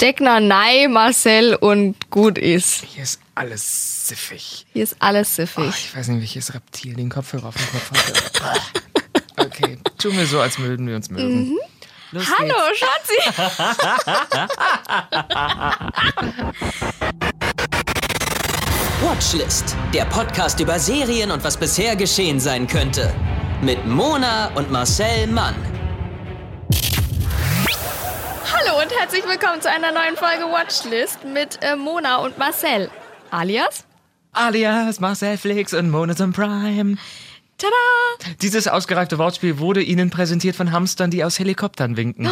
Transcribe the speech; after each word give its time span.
Deckner, 0.00 0.40
Nei, 0.40 0.86
Marcel 0.88 1.54
und 1.54 2.10
gut 2.10 2.38
ist. 2.38 2.84
Hier 2.84 3.02
ist 3.02 3.20
alles 3.34 4.08
siffig. 4.08 4.66
Hier 4.72 4.82
ist 4.84 4.96
alles 4.98 5.28
Oh, 5.32 5.34
siffig. 5.42 5.68
ich 5.68 5.94
weiß 5.96 6.08
nicht, 6.08 6.20
welches 6.20 6.54
Reptil 6.54 6.94
den 6.94 7.10
Kopfhörer 7.10 7.48
auf 7.48 7.54
dem 7.54 7.66
Kopf 7.66 7.90
hatte. 7.92 8.60
okay, 9.46 9.78
tun 9.98 10.16
wir 10.16 10.26
so, 10.26 10.40
als 10.40 10.58
würden 10.58 10.86
wir 10.86 10.96
uns 10.96 11.10
mögen. 11.10 11.58
Los 12.12 12.24
Hallo, 12.38 12.54
geht's. 12.70 12.80
Schatzi. 12.80 13.14
Watchlist, 19.02 19.76
der 19.94 20.04
Podcast 20.06 20.60
über 20.60 20.78
Serien 20.78 21.30
und 21.30 21.42
was 21.44 21.56
bisher 21.56 21.96
geschehen 21.96 22.40
sein 22.40 22.66
könnte. 22.66 23.12
Mit 23.62 23.86
Mona 23.86 24.48
und 24.54 24.70
Marcel 24.70 25.26
Mann. 25.26 25.54
Hallo 28.52 28.80
und 28.82 28.92
herzlich 28.98 29.24
willkommen 29.26 29.60
zu 29.60 29.70
einer 29.70 29.92
neuen 29.92 30.16
Folge 30.16 30.44
Watchlist 30.52 31.24
mit 31.24 31.58
äh, 31.62 31.76
Mona 31.76 32.16
und 32.16 32.38
Marcel. 32.38 32.90
Alias? 33.30 33.84
Alias 34.32 35.00
Marcel 35.00 35.36
Flix 35.38 35.74
und 35.74 35.90
Monoton 35.90 36.32
Prime. 36.32 36.96
Tada! 37.58 38.32
Dieses 38.42 38.68
ausgereifte 38.68 39.18
Wortspiel 39.18 39.58
wurde 39.58 39.82
Ihnen 39.82 40.10
präsentiert 40.10 40.56
von 40.56 40.72
Hamstern, 40.72 41.10
die 41.10 41.24
aus 41.24 41.38
Helikoptern 41.38 41.96
winken. 41.96 42.30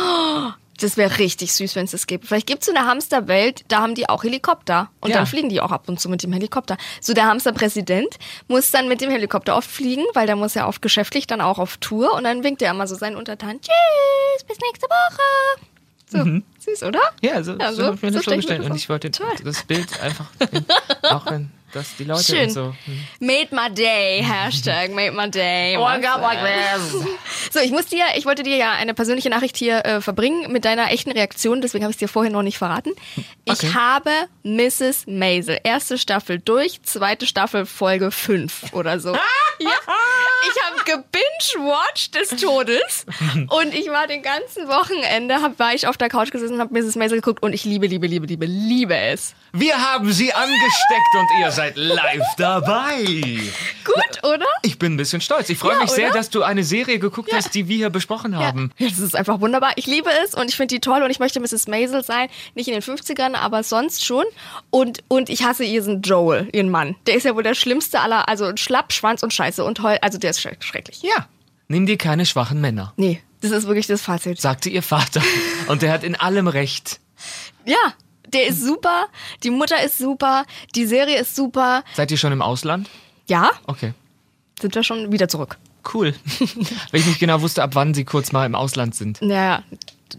Das 0.80 0.96
wäre 0.96 1.18
richtig 1.18 1.52
süß, 1.54 1.74
wenn 1.74 1.84
es 1.86 1.90
das 1.90 2.06
gibt. 2.06 2.26
Vielleicht 2.26 2.46
gibt 2.46 2.60
es 2.62 2.66
so 2.66 2.72
eine 2.74 2.86
Hamsterwelt, 2.86 3.64
da 3.68 3.80
haben 3.80 3.94
die 3.96 4.08
auch 4.08 4.22
Helikopter. 4.22 4.90
Und 5.00 5.10
Ja. 5.10 5.16
dann 5.16 5.26
fliegen 5.26 5.48
die 5.48 5.60
auch 5.60 5.72
ab 5.72 5.88
und 5.88 5.98
zu 6.00 6.08
mit 6.08 6.22
dem 6.22 6.32
Helikopter. 6.32 6.76
So 7.00 7.14
der 7.14 7.26
Hamsterpräsident 7.26 8.16
muss 8.46 8.70
dann 8.70 8.86
mit 8.88 9.00
dem 9.00 9.10
Helikopter 9.10 9.56
oft 9.56 9.68
fliegen, 9.68 10.04
weil 10.14 10.26
der 10.26 10.36
muss 10.36 10.54
ja 10.54 10.68
oft 10.68 10.80
geschäftlich 10.80 11.26
dann 11.26 11.40
auch 11.40 11.58
auf 11.58 11.78
Tour. 11.78 12.14
Und 12.14 12.24
dann 12.24 12.44
winkt 12.44 12.62
er 12.62 12.70
immer 12.70 12.86
so 12.86 12.94
seinen 12.94 13.16
Untertanen. 13.16 13.60
Tschüss, 13.60 14.44
bis 14.46 14.58
nächste 14.60 14.86
Woche. 14.86 15.62
So, 16.10 16.24
süß, 16.58 16.82
oder? 16.84 17.00
Ja, 17.20 17.42
so, 17.42 17.52
Ja, 17.58 17.70
so, 17.72 17.82
so- 17.82 17.86
hab 17.88 17.94
ich 17.96 18.02
mir 18.02 18.10
das 18.12 18.24
vorgestellt. 18.24 18.64
Und 18.68 18.74
ich 18.76 18.88
wollte 18.88 19.10
Toll. 19.10 19.26
das 19.44 19.62
Bild 19.64 20.00
einfach, 20.00 20.26
auch 21.02 21.30
wenn 21.30 21.50
das 21.72 21.96
die 21.96 22.04
Leute 22.04 22.24
Schön. 22.24 22.50
so. 22.50 22.74
hm. 22.84 23.04
Made 23.20 23.48
my 23.54 23.68
day, 23.72 24.22
Hashtag 24.28 24.90
made 24.94 25.12
my 25.12 25.30
day. 25.30 25.76
So, 27.50 27.60
ich 27.60 27.70
muss 27.70 27.86
dir, 27.86 28.04
ich 28.16 28.26
wollte 28.26 28.42
dir 28.42 28.56
ja 28.56 28.72
eine 28.72 28.92
persönliche 28.94 29.30
Nachricht 29.30 29.56
hier 29.56 29.84
äh, 29.84 30.00
verbringen 30.00 30.52
mit 30.52 30.64
deiner 30.64 30.90
echten 30.92 31.10
Reaktion, 31.12 31.60
deswegen 31.62 31.84
habe 31.84 31.90
ich 31.90 31.96
es 31.96 31.98
dir 31.98 32.08
vorher 32.08 32.30
noch 32.32 32.42
nicht 32.42 32.58
verraten. 32.58 32.92
Ich 33.44 33.52
Okay. 33.54 33.72
habe 33.74 34.10
Mrs. 34.42 35.06
Maisel, 35.06 35.58
erste 35.64 35.96
Staffel 35.98 36.38
durch, 36.38 36.82
zweite 36.82 37.26
Staffel 37.26 37.64
Folge 37.66 38.10
5 38.10 38.72
oder 38.74 39.00
so. 39.00 39.12
ja, 39.58 39.70
ich 40.50 40.62
habe 40.62 40.84
gebingewatcht 40.84 42.14
des 42.14 42.28
Todes 42.40 43.06
und 43.50 43.74
ich 43.74 43.88
war 43.88 44.06
den 44.06 44.22
ganzen 44.22 44.68
Wochenende, 44.68 45.40
hab, 45.42 45.58
war 45.58 45.74
ich 45.74 45.86
auf 45.86 45.96
der 45.96 46.08
Couch 46.08 46.30
gesessen 46.30 46.54
und 46.54 46.60
habe 46.60 46.78
Mrs. 46.78 46.96
Maisel 46.96 47.18
geguckt 47.20 47.42
und 47.42 47.52
ich 47.54 47.64
liebe, 47.64 47.86
liebe, 47.86 48.06
liebe, 48.06 48.26
liebe, 48.26 48.46
liebe 48.46 48.96
es. 48.96 49.34
Wir 49.58 49.76
haben 49.76 50.12
sie 50.12 50.32
angesteckt 50.32 51.14
und 51.18 51.40
ihr 51.40 51.50
seid 51.50 51.76
live 51.76 52.22
dabei. 52.36 53.04
Gut, 53.84 54.22
oder? 54.24 54.46
Ich 54.62 54.78
bin 54.78 54.94
ein 54.94 54.96
bisschen 54.96 55.20
stolz. 55.20 55.48
Ich 55.48 55.58
freue 55.58 55.74
Ja, 55.74 55.80
mich 55.80 55.90
sehr, 55.90 56.08
oder? 56.10 56.18
dass 56.18 56.30
du 56.30 56.42
eine 56.42 56.62
Serie 56.62 56.98
geguckt 56.98 57.30
hast, 57.32 57.54
die 57.54 57.66
wir 57.68 57.76
hier 57.76 57.90
besprochen 57.90 58.36
haben. 58.36 58.70
Ja, 58.78 58.88
das 58.88 58.98
ist 58.98 59.16
einfach 59.16 59.40
wunderbar. 59.40 59.72
Ich 59.76 59.86
liebe 59.86 60.10
es 60.24 60.34
und 60.34 60.48
ich 60.48 60.56
finde 60.56 60.74
die 60.74 60.80
toll 60.80 61.02
und 61.02 61.10
ich 61.10 61.18
möchte 61.18 61.40
Mrs. 61.40 61.66
Maisel 61.66 62.04
sein. 62.04 62.28
Nicht 62.54 62.68
in 62.68 62.74
den 62.74 62.82
50ern, 62.82 63.34
aber 63.34 63.62
sonst 63.62 64.04
schon. 64.04 64.24
Und, 64.70 65.02
und 65.08 65.28
ich 65.30 65.42
hasse 65.42 65.64
ihren 65.64 66.02
Joel, 66.02 66.48
ihren 66.52 66.70
Mann. 66.70 66.94
Der 67.06 67.14
ist 67.16 67.24
ja 67.24 67.34
wohl 67.34 67.42
der 67.42 67.54
schlimmste 67.54 68.00
aller, 68.00 68.28
also 68.28 68.52
Schlapp, 68.56 68.92
Schwanz 68.92 69.22
und 69.22 69.32
Scheiße 69.34 69.64
und 69.64 69.82
heul, 69.82 69.98
also 70.02 70.18
der 70.18 70.30
ist 70.30 70.40
schre- 70.40 70.60
schrecklich. 70.62 71.02
Ja. 71.02 71.26
Nimm 71.68 71.86
dir 71.86 71.98
keine 71.98 72.26
schwachen 72.26 72.60
Männer, 72.60 72.92
Nee, 72.96 73.20
das 73.40 73.50
ist 73.50 73.66
wirklich 73.66 73.86
das 73.86 74.02
Fazit. 74.02 74.40
sagte 74.40 74.68
ihr 74.70 74.82
Vater. 74.82 75.22
Und 75.66 75.82
der 75.82 75.92
hat 75.92 76.04
in 76.04 76.14
allem 76.14 76.48
recht. 76.48 77.00
Ja, 77.66 77.76
der 78.32 78.46
ist 78.46 78.62
super, 78.62 79.06
die 79.42 79.50
Mutter 79.50 79.82
ist 79.82 79.98
super, 79.98 80.44
die 80.74 80.86
Serie 80.86 81.18
ist 81.20 81.34
super. 81.36 81.82
Seid 81.94 82.10
ihr 82.10 82.16
schon 82.16 82.32
im 82.32 82.42
Ausland? 82.42 82.88
Ja, 83.26 83.50
Okay. 83.66 83.92
sind 84.60 84.74
wir 84.74 84.82
schon 84.82 85.12
wieder 85.12 85.28
zurück. 85.28 85.58
Cool. 85.94 86.14
Weil 86.90 87.00
ich 87.00 87.06
nicht 87.06 87.20
genau 87.20 87.40
wusste, 87.40 87.62
ab 87.62 87.70
wann 87.74 87.94
sie 87.94 88.04
kurz 88.04 88.32
mal 88.32 88.44
im 88.46 88.54
Ausland 88.54 88.94
sind. 88.94 89.20
Naja, 89.22 89.62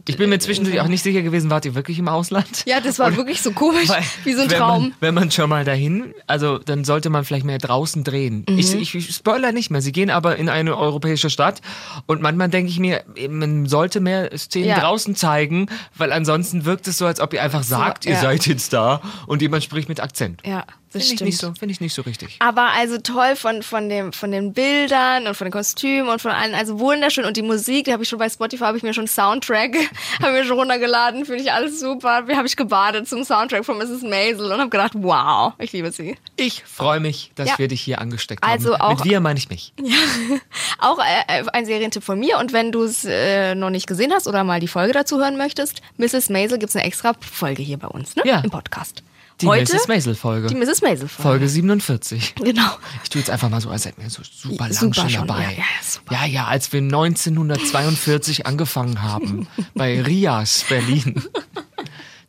Ich 0.08 0.18
bin 0.18 0.30
mir 0.30 0.40
zwischendurch 0.40 0.80
auch 0.82 0.88
nicht 0.88 1.04
sicher 1.04 1.22
gewesen, 1.22 1.50
wart 1.50 1.66
ihr 1.66 1.76
wirklich 1.76 2.00
im 2.00 2.08
Ausland? 2.08 2.64
ja, 2.66 2.80
das 2.80 3.00
war 3.00 3.16
wirklich 3.16 3.42
so 3.42 3.52
komisch, 3.52 3.90
Weil, 3.90 4.04
wie 4.24 4.34
so 4.34 4.42
ein 4.42 4.50
wenn 4.52 4.58
Traum. 4.58 4.82
Man, 4.84 4.94
wenn 5.00 5.14
man 5.14 5.32
schon 5.32 5.50
mal 5.50 5.66
dahin, 5.66 6.14
also 6.28 6.58
dann 6.58 6.84
sollte 6.84 7.10
man 7.10 7.26
vielleicht 7.26 7.46
mehr 7.46 7.58
draußen 7.58 8.04
drehen. 8.04 8.46
Mhm. 8.48 8.60
Ich, 8.60 8.96
ich, 8.96 9.16
spoiler 9.16 9.52
nicht 9.52 9.72
mehr. 9.72 9.82
Sie 9.82 9.92
gehen 9.92 10.10
aber 10.10 10.38
in 10.38 10.50
eine 10.50 10.78
europäische 10.78 11.30
Stadt 11.30 11.62
und 12.06 12.22
manchmal 12.22 12.50
denke 12.50 12.72
ich 12.72 12.80
mir, 12.80 13.04
man 13.30 13.66
sollte 13.66 14.00
mehr 14.00 14.36
Szenen 14.38 14.68
Ja. 14.70 14.80
draußen 14.80 15.16
zeigen, 15.16 15.68
weil 15.98 16.12
ansonsten 16.12 16.66
wirkt 16.66 16.88
es 16.88 16.98
so, 16.98 17.06
als 17.06 17.20
ob 17.20 17.34
ihr 17.34 17.42
einfach 17.42 17.64
sagt, 17.64 18.06
ihr 18.06 18.14
ja. 18.14 18.22
seid 18.22 18.46
jetzt 18.48 18.74
da 18.74 19.02
und 19.28 19.42
jemand 19.42 19.64
spricht 19.64 19.90
mit 19.90 20.00
Akzent. 20.00 20.42
Ja, 20.46 20.66
Finde 20.92 21.06
ich, 21.06 21.22
nicht 21.22 21.38
so, 21.38 21.54
finde 21.54 21.72
ich 21.72 21.82
nicht 21.82 21.94
so 21.94 22.02
richtig. 22.02 22.38
Aber 22.40 22.70
also 22.76 22.98
toll 22.98 23.36
von, 23.36 23.62
von, 23.62 23.90
dem, 23.90 24.12
von 24.12 24.32
den 24.32 24.54
Bildern 24.54 25.28
und 25.28 25.36
von 25.36 25.46
den 25.46 25.52
Kostümen 25.52 26.10
und 26.10 26.20
von 26.22 26.32
allen. 26.32 26.56
Also 26.56 26.80
wunderschön. 26.80 27.26
Und 27.26 27.38
die 27.38 27.44
Musik, 27.44 27.86
die 27.86 27.94
habe 27.94 28.02
ich 28.02 28.10
schon 28.10 28.18
bei 28.18 28.28
Spotify, 28.28 28.64
habe 28.64 28.78
ich 28.78 28.84
mir 28.84 28.94
schon 28.96 29.08
Soundtrack, 29.08 29.76
habe 30.22 30.32
mir 30.34 30.44
schon 30.46 30.58
runtergeladen. 30.58 31.26
Finde 31.26 31.44
ich 31.44 31.52
alles 31.52 31.80
super. 31.80 32.28
Wie 32.28 32.36
habe 32.36 32.48
ich 32.48 32.56
gebadet 32.56 33.08
zum 33.08 33.24
Soundtrack 33.24 33.66
von 33.66 33.78
Mrs. 33.78 34.02
Maisel 34.02 34.52
und 34.52 34.60
habe 34.60 34.70
gedacht, 34.70 34.94
wow, 34.96 35.54
ich 35.60 35.72
liebe 35.74 35.92
sie. 35.92 36.18
Ich 36.38 36.64
freue 36.64 37.00
mich, 37.00 37.32
dass 37.36 37.50
Ja. 37.50 37.58
wir 37.60 37.68
dich 37.68 37.82
hier 37.82 38.00
angesteckt 38.02 38.44
Also 38.44 38.74
haben. 38.74 38.82
auch- 38.82 39.04
Mit 39.04 39.06
wir 39.06 39.20
meine 39.20 39.38
ich 39.38 39.50
mich. 39.50 39.74
Auch 40.80 41.00
äh, 41.00 41.44
ein 41.54 41.66
Serientipp 41.66 42.04
von 42.04 42.20
mir. 42.20 42.38
Und 42.40 42.54
wenn 42.54 42.72
du 42.72 42.84
es 42.84 43.06
äh, 43.06 43.54
noch 43.54 43.70
nicht 43.70 43.86
gesehen 43.88 44.12
hast 44.14 44.28
oder 44.28 44.44
mal 44.44 44.60
die 44.60 44.68
Folge 44.68 44.94
dazu 44.94 45.20
hören 45.20 45.38
möchtest, 45.38 45.82
Mrs. 45.98 46.30
Maisel 46.30 46.58
gibt 46.58 46.70
es 46.70 46.76
eine 46.76 46.86
extra 46.86 47.14
Folge 47.20 47.62
hier 47.62 47.78
bei 47.78 47.88
uns, 47.88 48.16
ne? 48.16 48.24
Ja. 48.26 48.40
Im 48.40 48.50
Podcast. 48.50 49.04
Die 49.42 49.48
Heute 49.48 49.74
Mrs. 49.74 49.88
Maisel-Folge. 49.88 50.48
die 50.48 50.56
Mrs. 50.56 50.82
Maisel-Folge. 50.82 51.30
Folge 51.30 51.50
47. 51.50 52.36
Genau. 52.36 52.72
Ich 53.04 53.10
tue 53.10 53.20
jetzt 53.22 53.30
einfach 53.30 53.50
mal 53.50 53.62
so, 53.62 53.70
als 53.70 53.86
hätten 53.86 54.02
wir 54.02 54.10
so 54.10 54.22
super 54.24 54.66
lang 54.66 54.74
Super 54.74 54.94
schon 54.96 55.10
schon, 55.10 55.28
dabei. 55.28 55.44
ja, 55.44 55.50
ja, 55.52 55.64
super. 55.90 56.14
ja, 56.14 56.26
ja, 56.26 56.46
als 56.48 56.72
wir 56.74 56.82
1942 56.82 58.46
angefangen 58.46 59.02
haben 59.02 59.48
bei 59.76 60.02
Rias 60.02 60.66
Berlin. 60.68 61.24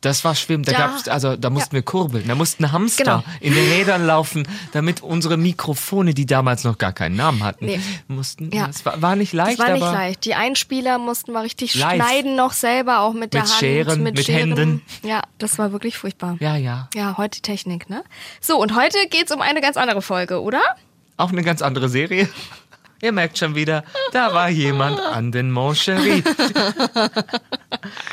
Das 0.01 0.23
war 0.25 0.33
schwimmen. 0.33 0.63
Da 0.63 0.71
Ja. 0.71 0.77
gab's, 0.87 1.07
also 1.07 1.35
da 1.35 1.49
mussten 1.51 1.73
wir 1.73 1.83
kurbeln. 1.83 2.27
Da 2.27 2.33
mussten 2.33 2.71
Hamster 2.71 3.03
Genau. 3.03 3.23
in 3.39 3.53
den 3.53 3.71
Rädern 3.71 4.05
laufen, 4.05 4.47
damit 4.71 5.01
unsere 5.03 5.37
Mikrofone, 5.37 6.13
die 6.15 6.25
damals 6.25 6.63
noch 6.63 6.79
gar 6.79 6.91
keinen 6.91 7.15
Namen 7.15 7.43
hatten, 7.43 7.65
Nee. 7.67 7.79
mussten. 8.07 8.49
Ja. 8.51 8.67
Es 8.67 8.83
war, 8.83 8.99
war 9.01 9.15
nicht 9.15 9.31
leicht, 9.33 9.59
Das 9.59 9.67
war 9.67 9.73
nicht 9.73 9.81
leicht. 9.81 10.25
Die 10.25 10.33
Einspieler 10.33 10.97
mussten 10.97 11.33
wir 11.33 11.43
richtig 11.43 11.75
Live. 11.75 11.95
schneiden 12.03 12.35
noch 12.35 12.53
selber, 12.53 13.01
auch 13.01 13.13
mit 13.13 13.33
der 13.35 13.41
Mit 13.43 13.51
Hand. 13.51 13.59
Scheren, 13.59 14.03
mit 14.03 14.27
Händen. 14.27 14.81
Ja, 15.03 15.21
das 15.37 15.59
war 15.59 15.71
wirklich 15.71 15.97
furchtbar. 15.97 16.35
ja, 16.39 16.55
ja. 16.55 16.89
Ja, 16.95 17.17
heute 17.17 17.37
die 17.37 17.41
Technik, 17.43 17.89
ne? 17.89 18.03
So, 18.39 18.59
und 18.59 18.75
heute 18.75 18.97
geht's 19.09 19.31
um 19.31 19.39
eine 19.41 19.61
ganz 19.61 19.77
andere 19.77 20.01
Folge, 20.01 20.41
oder? 20.41 20.61
Auch 21.17 21.29
eine 21.31 21.43
ganz 21.43 21.61
andere 21.61 21.89
Serie. 21.89 22.27
Ihr 23.01 23.11
merkt 23.11 23.37
schon 23.37 23.55
wieder, 23.55 23.83
da 24.11 24.33
war 24.33 24.49
jemand 24.49 24.99
an 24.99 25.31
den 25.31 25.51
Moncherie. 25.51 26.23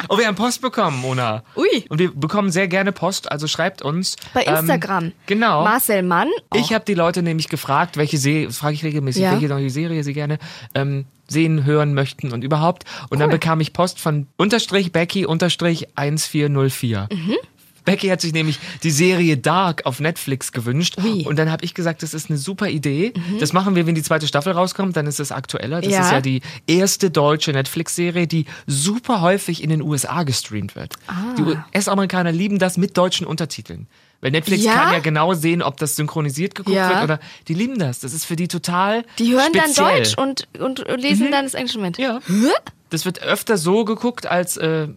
oh, 0.09 0.17
wir 0.19 0.27
haben 0.27 0.35
Post 0.35 0.63
bekommen, 0.63 0.99
Mona. 1.01 1.43
Ui. 1.57 1.85
Und 1.89 1.99
wir 1.99 2.13
bekommen 2.15 2.51
sehr 2.51 2.69
gerne 2.69 2.93
Post, 2.93 3.31
also 3.31 3.47
schreibt 3.47 3.83
uns. 3.83 4.17
Bei 4.33 4.45
ähm, 4.45 4.57
Instagram. 4.57 5.13
genau. 5.27 5.65
Marcel 5.65 6.03
Mann. 6.03 6.29
Ich 6.55 6.73
habe 6.73 6.85
die 6.85 6.95
Leute 6.95 7.23
nämlich 7.23 7.49
gefragt, 7.49 7.97
welche 7.97 8.19
Serie, 8.19 8.51
frage 8.51 8.75
ich 8.75 8.85
regelmäßig, 8.85 9.23
Ja. 9.23 9.33
welche 9.33 9.49
neue 9.49 9.71
Serie 9.71 10.03
sie 10.05 10.15
gerne 10.15 10.39
ähm, 10.75 11.05
sehen, 11.29 11.65
hören 11.65 11.93
möchten 11.95 12.33
und 12.33 12.43
überhaupt. 12.43 12.85
Und 13.11 13.19
dann 13.19 13.29
Cool. 13.29 13.35
bekam 13.39 13.61
ich 13.61 13.73
Post 13.75 14.01
von 14.01 14.27
unterstrich 14.39 14.93
Becky 14.93 15.27
unterstrich 15.27 15.89
1404. 15.97 17.09
Mhm. 17.13 17.37
Becky 17.85 18.09
hat 18.09 18.21
sich 18.21 18.33
nämlich 18.33 18.59
die 18.83 18.91
Serie 18.91 19.37
Dark 19.37 19.87
auf 19.87 20.01
Netflix 20.01 20.53
gewünscht. 20.53 20.97
Ui. 21.03 21.25
Und 21.27 21.37
dann 21.39 21.51
habe 21.51 21.65
ich 21.65 21.75
gesagt, 21.75 22.03
das 22.03 22.15
ist 22.15 22.29
eine 22.31 22.39
super 22.39 22.69
Idee. 22.69 23.13
Das 23.41 23.53
machen 23.53 23.75
wir, 23.77 23.87
wenn 23.87 23.95
die 23.95 24.03
zweite 24.03 24.27
Staffel 24.27 24.53
rauskommt, 24.53 24.97
dann 24.97 25.07
ist 25.07 25.21
es 25.21 25.33
aktueller. 25.33 25.81
Das 25.81 25.93
Ja. 25.93 26.01
ist 26.03 26.13
ja 26.13 26.21
die 26.21 26.43
erste 26.67 27.11
deutsche 27.11 27.53
Netflix-Serie, 27.53 28.27
die 28.27 28.45
super 28.67 29.21
häufig 29.21 29.63
in 29.63 29.71
den 29.71 29.83
USA 29.83 30.23
gestreamt 30.25 30.77
wird. 30.77 30.95
Ah. 31.07 31.35
Die 31.39 31.43
US-Amerikaner 31.43 32.33
lieben 32.33 32.59
das 32.59 32.77
mit 32.77 32.97
deutschen 32.97 33.27
Untertiteln. 33.27 33.87
Weil 34.21 34.33
Netflix 34.33 34.65
Ja? 34.65 34.75
kann 34.75 34.93
ja 34.95 34.99
genau 34.99 35.35
sehen, 35.35 35.63
ob 35.63 35.77
das 35.77 35.95
synchronisiert 35.95 36.57
geguckt 36.57 36.75
Ja. 36.77 36.89
wird 36.91 37.05
oder 37.05 37.21
die 37.47 37.55
lieben 37.55 37.79
das. 37.79 38.01
Das 38.01 38.13
ist 38.13 38.25
für 38.25 38.35
die 38.35 38.49
total 38.49 39.05
Die 39.19 39.33
hören 39.33 39.53
speziell. 39.55 39.87
dann 39.87 39.95
Deutsch 39.97 40.19
und, 40.19 40.49
und 40.61 40.85
lesen 41.01 41.31
dann 41.31 41.45
das 41.45 41.55
Englische 41.55 41.79
mit. 41.79 41.99
Ja. 41.99 42.19
Das 42.91 43.05
wird 43.05 43.23
öfter 43.23 43.57
so 43.57 43.85
geguckt 43.85 44.27
als 44.27 44.57
äh, 44.57 44.89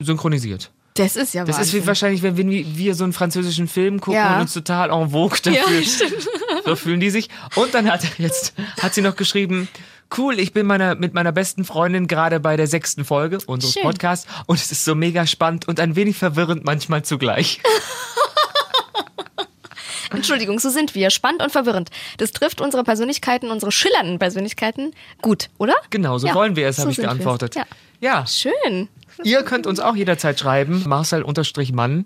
synchronisiert. 0.00 0.70
Das 0.96 1.16
ist 1.16 1.34
ja 1.34 1.44
Das 1.44 1.58
ist 1.58 1.72
wie 1.74 1.86
wahrscheinlich, 1.86 2.22
wenn 2.22 2.36
wir, 2.36 2.46
wir 2.76 2.94
so 2.94 3.04
einen 3.04 3.12
französischen 3.12 3.68
Film 3.68 4.00
gucken 4.00 4.14
Ja. 4.20 4.34
und 4.36 4.42
uns 4.42 4.54
total 4.54 4.90
en 4.90 5.10
vogue 5.10 5.38
Ja, 5.44 5.52
dafür. 5.62 5.82
stimmt. 5.82 6.28
so 6.64 6.76
fühlen 6.76 7.00
die 7.00 7.10
sich. 7.10 7.28
Und 7.54 7.74
dann 7.74 7.90
hat 7.90 8.02
jetzt 8.18 8.54
hat 8.82 8.94
sie 8.94 9.02
noch 9.02 9.16
geschrieben, 9.16 9.68
cool, 10.16 10.38
ich 10.38 10.52
bin 10.52 10.66
meiner, 10.66 10.94
mit 10.94 11.14
meiner 11.14 11.32
besten 11.32 11.64
Freundin 11.64 12.06
gerade 12.06 12.40
bei 12.40 12.56
der 12.56 12.66
sechsten 12.66 13.04
Folge 13.04 13.38
unseres 13.46 13.74
Schön. 13.74 13.82
Podcasts 13.82 14.26
und 14.46 14.58
es 14.60 14.70
ist 14.72 14.84
so 14.84 14.94
mega 14.94 15.26
spannend 15.26 15.66
und 15.68 15.80
ein 15.80 15.96
wenig 15.96 16.16
verwirrend 16.16 16.64
manchmal 16.64 17.02
zugleich. 17.04 17.60
Entschuldigung, 20.10 20.58
so 20.58 20.70
sind 20.70 20.94
wir. 20.94 21.10
Spannend 21.10 21.42
und 21.42 21.50
verwirrend. 21.50 21.90
Das 22.18 22.32
trifft 22.32 22.60
unsere 22.60 22.84
Persönlichkeiten, 22.84 23.50
unsere 23.50 23.72
schillernden 23.72 24.18
Persönlichkeiten 24.18 24.92
gut, 25.22 25.48
oder? 25.58 25.74
Genau, 25.90 26.18
so 26.18 26.26
Ja, 26.26 26.34
wollen 26.34 26.56
wir 26.56 26.68
es, 26.68 26.76
so 26.76 26.82
habe 26.82 26.92
ich 26.92 26.98
geantwortet. 26.98 27.54
Ja. 27.54 27.64
ja. 28.00 28.26
Schön. 28.26 28.88
Ihr 29.22 29.42
könnt 29.42 29.66
uns 29.66 29.80
auch 29.80 29.96
jederzeit 29.96 30.38
schreiben, 30.38 30.84
Marcel-Mann 30.86 32.04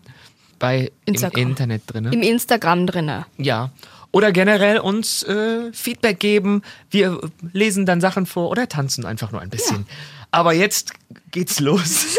bei 0.59 0.93
Instagram. 1.07 1.43
im 1.43 1.49
Internet 1.49 1.83
drin. 1.87 2.05
Im 2.07 2.23
Instagram 2.23 2.87
drinne. 2.87 3.27
Ja. 3.39 3.71
Oder 4.13 4.33
generell 4.33 4.79
uns 4.79 5.23
äh, 5.23 5.73
Feedback 5.73 6.19
geben. 6.19 6.63
Wir 6.91 7.21
lesen 7.53 7.87
dann 7.87 8.01
Sachen 8.01 8.27
vor 8.27 8.51
oder 8.51 8.69
tanzen 8.69 9.07
einfach 9.07 9.31
nur 9.33 9.41
ein 9.41 9.51
bisschen. 9.51 9.87
Aber 10.31 10.53
jetzt 10.53 10.93
geht's 11.31 11.61
los. 11.61 12.07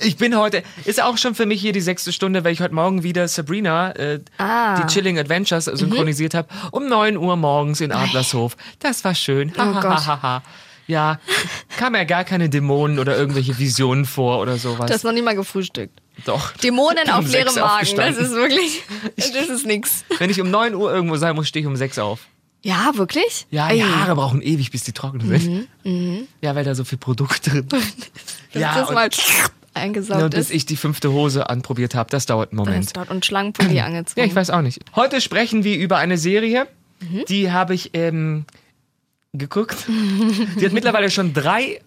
ich 0.00 0.16
bin 0.16 0.36
heute, 0.36 0.62
ist 0.84 1.02
auch 1.02 1.16
schon 1.18 1.34
für 1.34 1.46
mich 1.46 1.60
hier 1.60 1.72
die 1.72 1.80
sechste 1.80 2.12
Stunde, 2.12 2.44
weil 2.44 2.52
ich 2.52 2.60
heute 2.60 2.74
Morgen 2.74 3.02
wieder 3.02 3.26
Sabrina, 3.28 3.92
äh, 3.92 4.20
Ah. 4.38 4.80
die 4.80 4.86
Chilling 4.92 5.18
Adventures, 5.18 5.66
synchronisiert 5.66 6.34
habe. 6.34 6.48
Um 6.72 6.88
9 6.88 7.16
Uhr 7.16 7.36
morgens 7.36 7.80
in 7.80 7.92
Adlershof. 7.92 8.56
Das 8.78 9.04
war 9.04 9.14
schön. 9.14 9.52
Oh 9.58 9.72
Gott. 9.80 10.02
ja, 10.86 11.18
kam 11.76 11.94
ja 11.94 12.04
gar 12.04 12.24
keine 12.24 12.48
Dämonen 12.48 12.98
oder 12.98 13.16
irgendwelche 13.16 13.58
Visionen 13.58 14.04
vor 14.04 14.40
oder 14.40 14.56
sowas. 14.58 14.86
Du 14.86 14.94
hast 14.94 15.04
noch 15.04 15.12
nie 15.12 15.22
mal 15.22 15.34
gefrühstückt. 15.36 16.00
Doch. 16.24 16.52
Dämonen 16.56 17.04
Um 17.08 17.10
auf 17.10 17.30
leerem 17.30 17.48
sechs 17.52 17.60
Magen. 17.60 17.96
Das 17.96 18.16
ist 18.16 18.32
wirklich, 18.32 18.82
das 19.16 19.48
ist 19.48 19.66
nix. 19.66 20.04
Wenn 20.18 20.30
ich 20.30 20.40
um 20.40 20.50
9 20.50 20.74
Uhr 20.74 20.92
irgendwo 20.92 21.16
sein 21.16 21.34
muss, 21.36 21.48
stehe 21.48 21.62
ich 21.62 21.66
um 21.66 21.76
6 21.76 21.98
auf. 21.98 22.20
Ja, 22.62 22.90
wirklich? 22.94 23.46
Ja, 23.50 23.68
die 23.68 23.84
Haare 23.84 24.16
brauchen 24.16 24.42
ewig, 24.42 24.72
bis 24.72 24.82
die 24.82 24.92
trocken 24.92 25.20
sind. 25.20 25.68
Ja, 26.40 26.56
weil 26.56 26.64
da 26.64 26.74
so 26.74 26.84
viel 26.84 26.98
Produkt 26.98 27.46
drin 27.46 27.68
ja, 28.52 28.74
das 28.74 28.88
und, 28.88 28.94
mal 28.94 29.08
ja, 29.12 29.44
eingesaugt 29.74 30.22
und 30.22 30.30
bis 30.30 30.46
ist. 30.50 30.54
ich 30.54 30.66
die 30.66 30.76
fünfte 30.76 31.12
Hose 31.12 31.48
anprobiert 31.50 31.94
habe, 31.94 32.10
das 32.10 32.26
dauert 32.26 32.50
einen 32.52 32.58
Das 32.58 32.66
Moment. 32.68 32.96
dort 32.96 33.10
und 33.10 33.24
Schlangenpulli 33.26 33.80
angezogen. 33.80 34.20
Ja, 34.20 34.26
ich 34.26 34.34
weiß 34.34 34.50
auch 34.50 34.62
nicht. 34.62 34.80
Heute 34.96 35.20
sprechen 35.20 35.64
wir 35.64 35.76
über 35.78 35.96
eine 35.98 36.18
Serie, 36.18 36.66
Mhm. 37.00 37.22
die 37.28 37.52
habe 37.52 37.74
ich 37.74 37.90
ähm, 37.94 38.44
geguckt. 39.32 39.76
die 39.88 40.64
hat 40.66 40.72
mittlerweile 40.72 41.10
schon 41.10 41.32
drei 41.32 41.80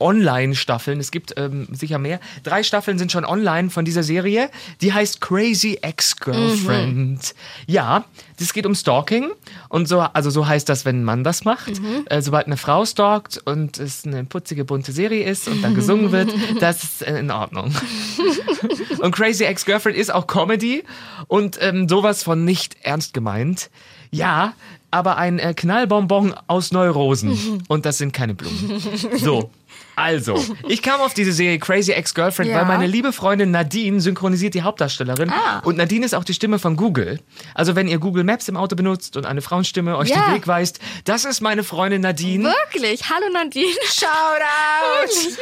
Online-Staffeln. 0.00 1.00
Es 1.00 1.10
gibt 1.10 1.34
ähm, 1.36 1.66
sicher 1.72 1.98
mehr. 1.98 2.20
Drei 2.42 2.62
Staffeln 2.62 2.98
sind 2.98 3.10
schon 3.10 3.24
online 3.24 3.70
von 3.70 3.84
dieser 3.84 4.02
Serie. 4.02 4.50
Die 4.80 4.92
heißt 4.92 5.20
Crazy 5.20 5.78
Ex-Girlfriend. 5.82 7.18
Mhm. 7.18 7.20
Ja, 7.66 8.04
das 8.38 8.52
geht 8.52 8.66
um 8.66 8.74
Stalking. 8.74 9.30
Und 9.68 9.88
so, 9.88 10.00
also 10.00 10.30
so 10.30 10.46
heißt 10.46 10.68
das, 10.68 10.84
wenn 10.84 11.00
ein 11.00 11.04
Mann 11.04 11.24
das 11.24 11.44
macht. 11.44 11.80
Mhm. 11.80 12.04
Äh, 12.06 12.22
sobald 12.22 12.46
eine 12.46 12.56
Frau 12.56 12.84
stalkt 12.86 13.38
und 13.44 13.78
es 13.78 14.04
eine 14.04 14.24
putzige, 14.24 14.64
bunte 14.64 14.92
Serie 14.92 15.24
ist 15.24 15.48
und 15.48 15.62
dann 15.62 15.74
gesungen 15.74 16.12
wird, 16.12 16.32
das 16.60 16.84
ist 16.84 17.02
äh, 17.02 17.18
in 17.18 17.30
Ordnung. 17.30 17.74
Und 18.98 19.14
Crazy 19.14 19.44
Ex-Girlfriend 19.44 19.96
ist 19.96 20.12
auch 20.12 20.26
Comedy 20.26 20.82
und 21.28 21.56
ähm, 21.60 21.88
sowas 21.88 22.24
von 22.24 22.44
nicht 22.44 22.76
ernst 22.82 23.14
gemeint. 23.14 23.70
Ja, 24.10 24.54
aber 24.90 25.18
ein 25.18 25.38
äh, 25.38 25.54
Knallbonbon 25.54 26.34
aus 26.46 26.72
Neurosen. 26.72 27.62
Und 27.68 27.86
das 27.86 27.98
sind 27.98 28.12
keine 28.12 28.34
Blumen. 28.34 28.80
So. 29.16 29.50
Also, 29.98 30.42
ich 30.68 30.80
kam 30.82 31.00
auf 31.00 31.12
diese 31.12 31.32
Serie 31.32 31.58
Crazy 31.58 31.90
Ex-Girlfriend, 31.92 32.50
Ja. 32.50 32.58
weil 32.58 32.64
meine 32.66 32.86
liebe 32.86 33.12
Freundin 33.12 33.50
Nadine 33.50 34.00
synchronisiert 34.00 34.54
die 34.54 34.62
Hauptdarstellerin. 34.62 35.30
Ah. 35.30 35.58
Und 35.64 35.76
Nadine 35.76 36.06
ist 36.06 36.14
auch 36.14 36.24
die 36.24 36.34
Stimme 36.34 36.58
von 36.58 36.76
Google. 36.76 37.20
Also, 37.54 37.74
wenn 37.74 37.88
ihr 37.88 37.98
Google 37.98 38.22
Maps 38.24 38.48
im 38.48 38.56
Auto 38.56 38.76
benutzt 38.76 39.16
und 39.16 39.26
eine 39.26 39.42
Frauenstimme 39.42 39.96
euch 39.96 40.10
Ja. 40.10 40.26
den 40.28 40.34
Weg 40.36 40.46
weist, 40.46 40.78
das 41.04 41.24
ist 41.24 41.40
meine 41.40 41.64
Freundin 41.64 42.02
Nadine. 42.02 42.44
Wirklich? 42.44 43.10
Hallo 43.10 43.26
Nadine. 43.32 43.66
Shoutout! 43.86 45.36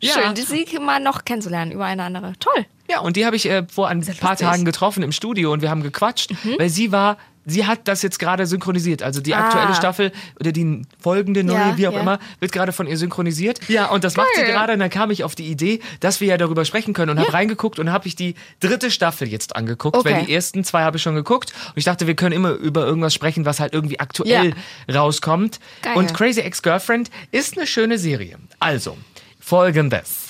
Ja. 0.00 0.12
Schön, 0.14 0.34
die 0.34 0.42
sie 0.42 0.66
mal 0.78 1.00
noch 1.00 1.24
kennenzulernen 1.24 1.72
über 1.72 1.84
eine 1.84 2.02
andere. 2.02 2.32
Toll. 2.40 2.66
Ja, 2.90 3.00
und 3.00 3.16
die 3.16 3.24
habe 3.24 3.36
ich 3.36 3.48
äh, 3.48 3.64
vor 3.72 3.88
ein 3.88 4.00
paar 4.00 4.08
lustig. 4.32 4.46
Mhm. 4.46 4.50
Tagen 4.50 4.64
getroffen 4.64 5.02
im 5.02 5.12
Studio 5.12 5.52
und 5.52 5.62
wir 5.62 5.70
haben 5.70 5.82
gequatscht, 5.82 6.30
weil 6.58 6.68
sie 6.68 6.92
war, 6.92 7.16
sie 7.44 7.66
hat 7.66 7.88
das 7.88 8.02
jetzt 8.02 8.18
gerade 8.18 8.46
synchronisiert. 8.46 9.02
Also 9.02 9.20
die 9.20 9.34
Ah. 9.34 9.46
aktuelle 9.46 9.74
Staffel 9.74 10.12
oder 10.40 10.52
die 10.52 10.82
folgende 11.00 11.44
neue, 11.44 11.56
Ja, 11.56 11.76
wie 11.78 11.88
auch 11.88 11.92
ja. 11.94 12.00
immer, 12.00 12.18
wird 12.40 12.52
gerade 12.52 12.72
von 12.72 12.86
ihr 12.86 12.96
synchronisiert. 12.96 13.60
Ja, 13.68 13.86
und 13.90 14.04
das 14.04 14.16
macht 14.16 14.28
sie 14.34 14.42
Geil. 14.42 14.52
gerade 14.52 14.72
und 14.74 14.78
dann 14.78 14.90
kam 14.90 15.10
ich 15.10 15.24
auf 15.24 15.34
die 15.34 15.46
Idee, 15.46 15.80
dass 16.00 16.20
wir 16.20 16.28
ja 16.28 16.36
darüber 16.36 16.64
sprechen 16.64 16.94
können 16.94 17.10
und 17.10 17.18
habe 17.20 17.32
reingeguckt 17.32 17.78
und 17.78 17.90
habe 17.92 18.06
ich 18.08 18.16
die 18.16 18.34
dritte 18.60 18.90
Staffel 18.90 19.28
jetzt 19.28 19.56
angeguckt, 19.56 19.96
Okay. 19.96 20.14
weil 20.14 20.24
die 20.26 20.34
ersten 20.34 20.64
zwei 20.64 20.82
habe 20.82 20.96
ich 20.98 21.02
schon 21.02 21.14
geguckt 21.14 21.52
und 21.68 21.76
ich 21.76 21.84
dachte, 21.84 22.06
wir 22.06 22.14
können 22.14 22.32
immer 22.34 22.50
über 22.52 22.86
irgendwas 22.86 23.14
sprechen, 23.14 23.44
was 23.44 23.60
halt 23.60 23.72
irgendwie 23.74 23.98
aktuell 24.00 24.54
rauskommt. 24.92 25.58
Geil. 25.82 25.96
Und 25.96 26.14
Crazy 26.14 26.40
Ex-Girlfriend 26.40 27.10
ist 27.30 27.56
eine 27.56 27.66
schöne 27.66 27.98
Serie. 27.98 28.38
Also, 28.60 28.96
folgendes. 29.40 30.21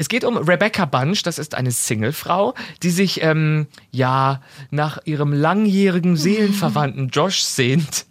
Es 0.00 0.08
geht 0.08 0.22
um 0.22 0.36
Rebecca 0.36 0.84
Bunch, 0.84 1.24
das 1.24 1.40
ist 1.40 1.56
eine 1.56 1.72
Singlefrau, 1.72 2.54
die 2.84 2.90
sich 2.90 3.20
ähm, 3.20 3.66
ja 3.90 4.40
nach 4.70 4.98
ihrem 5.04 5.32
langjährigen 5.32 6.16
Seelenverwandten 6.16 7.08
Josh 7.08 7.40
sehnt, 7.40 8.06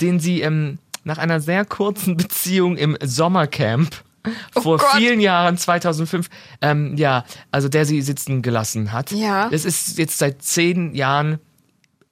den 0.00 0.18
sie 0.18 0.40
ähm, 0.40 0.78
nach 1.04 1.18
einer 1.18 1.40
sehr 1.40 1.66
kurzen 1.66 2.16
Beziehung 2.16 2.78
im 2.78 2.96
Sommercamp 3.02 4.02
vor 4.50 4.78
Gott. 4.78 4.88
vielen 4.96 5.20
Jahren, 5.20 5.58
2005, 5.58 6.28
ähm, 6.62 6.96
ja, 6.96 7.24
also 7.50 7.68
der 7.68 7.84
sie 7.84 8.00
sitzen 8.00 8.40
gelassen 8.40 8.92
hat. 8.92 9.12
Ja. 9.12 9.50
Das 9.50 9.66
ist 9.66 9.98
jetzt 9.98 10.18
seit 10.18 10.42
zehn 10.42 10.94
Jahren 10.94 11.38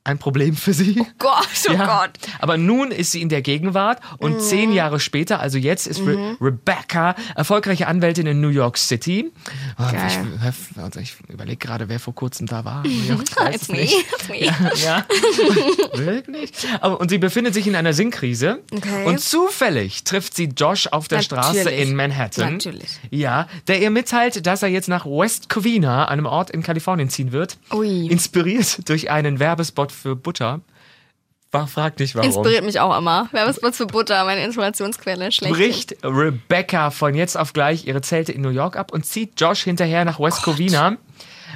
ein 0.04 0.18
Problem 0.18 0.54
für 0.54 0.72
sie. 0.74 1.02
Gott, 1.18 1.46
oh 1.68 1.72
Ja. 1.72 2.02
Gott. 2.02 2.10
Aber 2.38 2.56
nun 2.58 2.90
ist 2.90 3.12
sie 3.12 3.22
in 3.22 3.28
der 3.30 3.40
Gegenwart 3.42 4.00
und 4.18 4.40
zehn 4.42 4.72
Jahre 4.72 5.00
später, 5.00 5.40
also 5.40 5.56
jetzt, 5.58 5.86
ist 5.86 6.00
Re 6.00 6.36
Rebecca 6.40 7.14
erfolgreiche 7.34 7.86
Anwältin 7.86 8.26
in 8.26 8.40
New 8.40 8.48
York 8.48 8.76
City. 8.78 9.32
Geil. 9.78 10.10
Ich, 10.92 11.00
ich 11.00 11.16
überlege 11.28 11.56
gerade, 11.56 11.88
wer 11.88 11.98
vor 11.98 12.14
kurzem 12.14 12.46
da 12.46 12.64
war. 12.64 12.84
Ich 12.94 13.10
weiß 13.36 13.54
It's 13.54 13.68
me. 13.68 13.76
nicht. 13.78 13.94
It's 14.12 14.28
me. 14.28 14.40
Ja. 14.84 15.06
Wirklich? 15.94 16.52
Aber, 16.80 17.00
und 17.00 17.08
sie 17.10 17.18
befindet 17.18 17.54
sich 17.54 17.66
in 17.66 17.74
einer 17.76 17.92
Sinnkrise. 17.92 18.60
Okay. 18.72 19.04
Und 19.06 19.20
zufällig 19.20 20.04
trifft 20.04 20.34
sie 20.34 20.44
Josh 20.56 20.86
auf 20.88 21.08
der 21.08 21.22
Straße 21.22 21.58
Natürlich. 21.64 21.80
in 21.88 21.96
Manhattan. 21.96 22.52
Natürlich. 22.54 22.98
Ja, 23.10 23.48
der 23.68 23.80
ihr 23.80 23.90
mitteilt, 23.90 24.46
dass 24.46 24.62
er 24.62 24.68
jetzt 24.68 24.88
nach 24.88 25.06
West 25.06 25.48
Covina, 25.48 26.08
einem 26.08 26.26
Ort 26.26 26.50
in 26.50 26.62
Kalifornien, 26.62 27.08
ziehen 27.08 27.32
wird. 27.32 27.56
Ui. 27.72 28.06
Inspiriert 28.08 28.88
durch 28.88 29.10
einen 29.10 29.38
Werbespot 29.38 29.92
für 29.94 30.16
Butter. 30.16 30.60
War- 31.52 31.68
Frag 31.68 31.98
nicht 32.00 32.14
warum. 32.16 32.26
Inspiriert 32.28 32.64
mich 32.64 32.80
auch 32.80 32.96
immer. 32.98 33.28
Werbespot 33.30 33.74
für 33.76 33.86
Butter, 33.86 34.24
meine 34.24 34.44
Inspirationsquelle. 34.44 35.30
Schlecht. 35.30 35.54
bricht 35.54 35.96
Rebecca 36.02 36.90
von 36.90 37.14
jetzt 37.14 37.36
auf 37.38 37.52
gleich 37.52 37.86
ihre 37.86 38.00
Zelte 38.00 38.32
in 38.32 38.40
New 38.40 38.48
York 38.50 38.76
ab 38.76 38.92
und 38.92 39.06
zieht 39.06 39.40
Josh 39.40 39.62
hinterher 39.62 40.04
nach 40.04 40.18
West 40.18 40.42
Covina, 40.42 40.96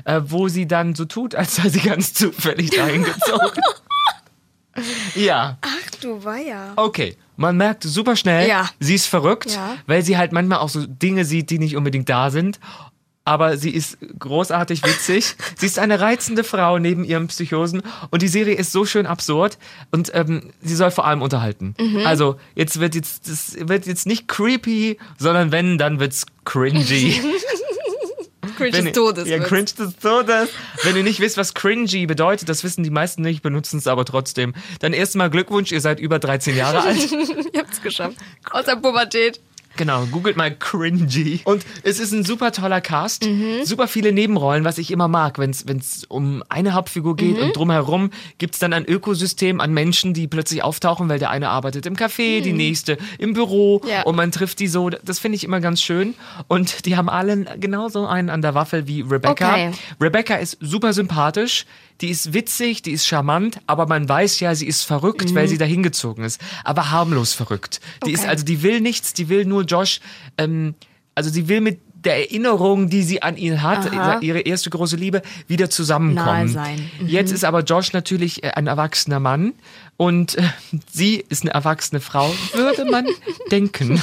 äh, 0.05 0.20
wo 0.25 0.46
sie 0.49 0.69
dann 0.69 0.94
so 0.94 1.05
tut, 1.05 1.35
als 1.35 1.56
sei 1.56 1.69
sie 1.69 1.81
ganz 1.81 2.14
zufällig 2.14 2.70
dahin 2.70 3.02
gezogen. 3.02 3.61
ja, 5.17 5.58
Ach 5.61 5.91
du 6.00 6.25
Weiher. 6.25 6.73
okay. 6.76 7.17
Man 7.37 7.56
merkt 7.56 7.84
super 7.84 8.17
schnell, 8.17 8.49
Ja. 8.49 8.69
sie 8.81 8.94
ist 8.96 9.06
verrückt, 9.06 9.50
Ja. 9.52 9.76
weil 9.87 10.02
sie 10.02 10.17
halt 10.19 10.32
manchmal 10.32 10.58
auch 10.58 10.69
so 10.69 10.84
Dinge 10.87 11.25
sieht, 11.25 11.50
die 11.50 11.58
nicht 11.61 11.76
unbedingt 11.76 12.08
da 12.08 12.31
sind. 12.31 12.58
Aber 13.28 13.58
sie 13.58 13.70
ist 13.70 13.98
großartig 14.19 14.82
witzig. 14.84 15.36
sie 15.58 15.67
ist 15.67 15.79
eine 15.79 16.00
reizende 16.00 16.44
Frau 16.44 16.79
neben 16.79 17.05
ihren 17.05 17.29
Psychosen. 17.29 17.82
Und 18.08 18.22
die 18.22 18.29
Serie 18.29 18.55
ist 18.55 18.72
so 18.72 18.86
schön 18.86 19.05
absurd. 19.05 19.58
Und 19.91 20.10
ähm, 20.14 20.50
sie 20.62 20.74
soll 20.74 20.91
vor 20.91 21.06
allem 21.06 21.20
unterhalten. 21.20 21.74
Mhm. 21.79 22.06
Also, 22.06 22.36
jetzt 22.55 22.81
wird 22.81 22.94
jetzt, 22.94 23.29
das 23.29 23.56
wird 23.69 23.86
jetzt 23.86 24.06
nicht 24.06 24.29
creepy, 24.29 24.96
sondern 25.19 25.53
wenn, 25.53 25.76
dann 25.76 26.00
wird's 26.00 26.24
cringy. 26.46 27.20
Cringe 28.56 28.72
Wenn 28.72 28.84
des 28.86 28.94
Todes. 28.94 29.29
Ja, 29.29 29.38
cringe 29.38 29.67
des 29.79 29.96
Todes. 29.98 30.48
Wenn 30.82 30.96
ihr 30.96 31.05
nicht 31.05 31.20
wisst, 31.20 31.36
was 31.36 31.55
cringy 31.55 32.06
bedeutet, 32.06 32.48
das 32.48 32.64
wissen 32.64 32.82
die 32.82 32.91
meisten 32.91 33.22
nicht, 33.22 33.41
benutzen 33.41 33.79
es 33.79 33.86
aber 33.86 34.05
trotzdem. 34.05 34.53
Dann 34.81 34.93
erstmal 34.93 35.31
Glückwunsch, 35.31 35.70
ihr 35.70 35.81
seid 35.81 36.00
über 36.00 36.19
13 36.19 36.56
Jahre 36.56 36.81
alt. 36.82 37.12
Ihr 37.53 37.60
habt's 37.60 37.81
geschafft. 37.82 38.17
Aus 38.50 38.64
der 38.64 38.74
Pubertät. 38.74 39.41
Genau, 39.79 40.05
googelt 40.06 40.37
mal 40.37 40.55
cringy. 40.55 41.41
Und 41.44 41.65
es 41.85 42.01
ist 42.01 42.13
ein 42.13 42.25
super 42.25 42.53
toller 42.53 42.81
Cast, 42.81 43.25
Mhm. 43.25 43.65
super 43.65 43.89
viele 43.89 44.13
Nebenrollen, 44.13 44.65
was 44.65 44.77
ich 44.77 44.91
immer 44.91 45.08
mag, 45.08 45.39
wenn 45.39 45.51
es 45.51 46.05
um 46.08 46.43
eine 46.49 46.75
Hauptfigur 46.75 47.17
geht 47.17 47.37
Mhm. 47.39 47.43
und 47.44 47.56
drumherum 47.56 48.11
gibt's 48.39 48.58
dann 48.58 48.73
ein 48.73 48.85
Ökosystem 48.85 49.61
an 49.61 49.73
Menschen, 49.73 50.13
die 50.15 50.27
plötzlich 50.27 50.63
auftauchen, 50.63 51.08
weil 51.08 51.19
der 51.19 51.31
eine 51.31 51.49
arbeitet 51.49 51.87
im 51.87 51.94
Café, 51.97 52.41
die 52.43 52.53
nächste 52.53 52.99
im 53.19 53.32
Büro 53.32 53.81
Mhm. 53.85 53.89
Ja. 53.89 54.03
und 54.03 54.17
man 54.17 54.32
trifft 54.32 54.58
die 54.58 54.69
so. 54.69 54.91
Das 54.91 55.19
finde 55.20 55.37
ich 55.37 55.44
immer 55.44 55.61
ganz 55.61 55.81
schön. 55.81 56.15
Und 56.49 56.85
die 56.85 56.97
haben 56.97 57.08
alle 57.08 57.44
genauso 57.58 58.05
einen 58.06 58.31
an 58.31 58.43
der 58.43 58.55
Waffel 58.55 58.87
wie 58.89 59.03
Rebecca. 59.03 59.53
Okay. 59.53 59.70
Rebecca 60.01 60.35
ist 60.35 60.56
super 60.61 60.93
sympathisch, 60.93 61.65
die 62.01 62.11
ist 62.11 62.32
witzig, 62.32 62.82
die 62.82 62.93
ist 62.93 63.06
charmant, 63.08 63.58
aber 63.67 63.87
man 63.87 64.08
weiß 64.08 64.39
ja, 64.41 64.55
sie 64.55 64.67
ist 64.67 64.82
verrückt, 64.85 65.35
weil 65.35 65.49
sie 65.49 65.58
dahin 65.58 65.82
gezogen 65.82 66.23
ist. 66.25 66.41
Aber 66.65 66.91
harmlos 66.91 67.32
verrückt. 67.32 67.81
Die 68.06 68.13
ist 68.13 68.20
Okay. 68.20 68.29
also, 68.31 68.44
die 68.44 68.63
will 68.63 68.81
nichts, 68.81 69.15
die 69.15 69.29
will 69.29 69.44
nur 69.44 69.65
Josh, 69.69 70.01
ähm, 70.37 70.75
also 71.15 71.31
sie 71.31 71.48
will 71.48 71.60
mit 71.60 71.81
der 72.05 72.17
Erinnerung, 72.19 72.89
die 72.89 73.03
sie 73.03 73.22
an 73.22 73.37
ihn 73.37 73.63
hat, 73.63 73.93
Aha. 73.93 74.20
ihre 74.20 74.41
erste 74.41 74.70
große 74.70 74.96
Liebe, 74.96 75.22
wieder 75.48 75.69
zusammenkommen. 75.69 76.48
Sein. 76.48 76.89
Mhm. 77.01 77.08
Jetzt 77.08 77.32
ist 77.32 77.44
aber 77.44 77.63
Josh 77.63 77.93
natürlich 77.93 78.44
äh, 78.44 78.51
ein 78.51 78.67
erwachsener 78.69 79.19
Mann 79.19 79.55
und 79.98 80.36
äh, 80.38 80.43
sie 80.90 81.22
ist 81.28 81.43
eine 81.43 81.52
erwachsene 81.52 82.00
Frau, 82.00 82.32
würde 82.55 82.86
man 82.90 83.05
denken. 83.50 84.00